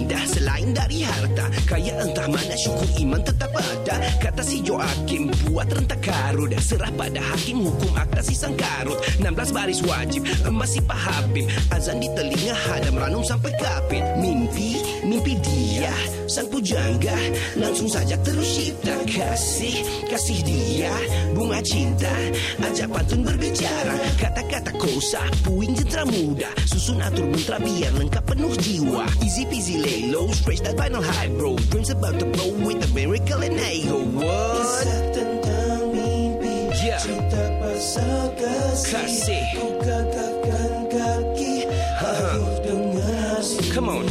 [1.42, 3.96] harta Kaya entah mana syukur iman tetap ada.
[4.22, 6.54] Kata si Joakim buat rentak karut.
[6.62, 11.46] Serah pada hakim hukum akta si sang karut 16 baris wajib emas si Pak Habib
[11.74, 14.78] Azan di telinga hadam ranum sampai kapit Mimpi,
[15.08, 15.94] mimpi dia
[16.32, 17.12] Sang pujangga.
[17.60, 20.94] Langsung saja terus cipta Kasih, kasih dia.
[21.36, 22.12] Bunga cinta
[22.64, 24.00] Ajak pantun berbicara.
[24.16, 26.48] Kata-kata kosa Puing jentera muda.
[26.68, 29.04] Susun atur mantra biar lengkap penuh jiwa.
[29.20, 32.90] Easy peasy lay low Fresh that vinyl high bro Dreams about to blow With a
[32.94, 34.88] miracle and hey ho What?
[35.16, 36.98] tentang mimpi Yeah.
[36.98, 39.44] Cerita pasal kasih Kasih.
[39.54, 41.54] Ku gagahkan kaki
[42.02, 44.11] Ayo dengar sini Come on Buai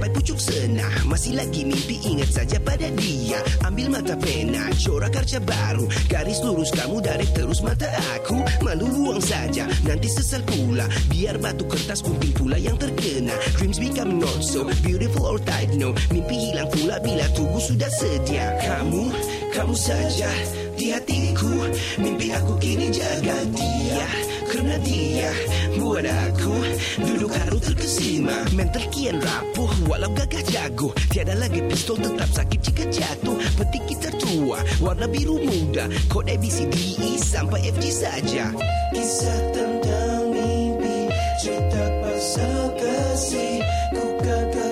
[0.00, 0.88] Sampai pucuk senah.
[1.12, 3.36] Masih lagi mimpi Ingat saja pada dia.
[3.68, 5.84] Ambil mata pena Corak karca baru.
[6.08, 7.84] Garis lurus kamu Dari terus mata
[8.16, 8.40] aku.
[8.64, 10.88] Malu buang saja Nanti sesal pula.
[11.12, 13.36] Biar batu kertas Kumping pula yang terkena.
[13.60, 15.92] Dreams become not so Beautiful or tight no.
[16.16, 18.56] Mimpi hilang pula Bila tubuh sudah sedia.
[18.56, 19.04] Kamu
[19.52, 20.32] Kamu saja
[20.80, 21.76] Di hatiku.
[22.00, 24.29] Mimpi aku kini jaga dia
[24.60, 25.32] Kerana dia
[25.80, 26.52] Buat aku
[27.00, 28.44] Duduk haru terkesima.
[28.52, 30.92] Mental kian rapuh Walau gagah jago.
[31.08, 33.40] Tiada lagi pistol Tetap sakit jika jatuh.
[33.56, 35.88] Peti kita tua Warna biru muda.
[36.12, 38.52] Kod ABCDE Sampai FG saja.
[38.92, 41.08] Kisah tentang mimpi
[41.40, 43.64] Cerita pasal kasih.
[43.96, 44.69] Ku gagahkan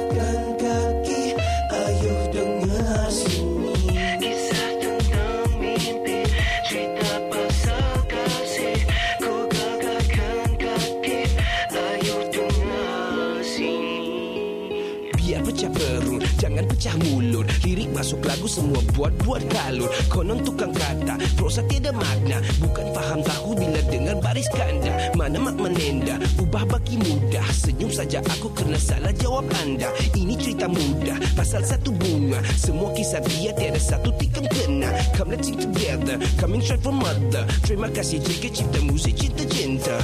[17.98, 22.38] masuk lagu Semua buat-buat kalut Konon tukang kata Prosa tiada makna.
[22.62, 27.44] Bukan faham tahu Bila dengar baris kanda Mana mak menenda Ubah bagi mudah.
[27.50, 29.90] Senyum saja aku Kerana salah jawab anda.
[30.14, 32.38] Ini cerita mudah Pasal satu bunga.
[32.54, 34.94] Semua kisah dia Tiada satu tikam kena.
[35.18, 37.42] Come let's sing together Coming straight from mother.
[37.66, 39.98] Terima kasih jika cipta musik cinta-cinta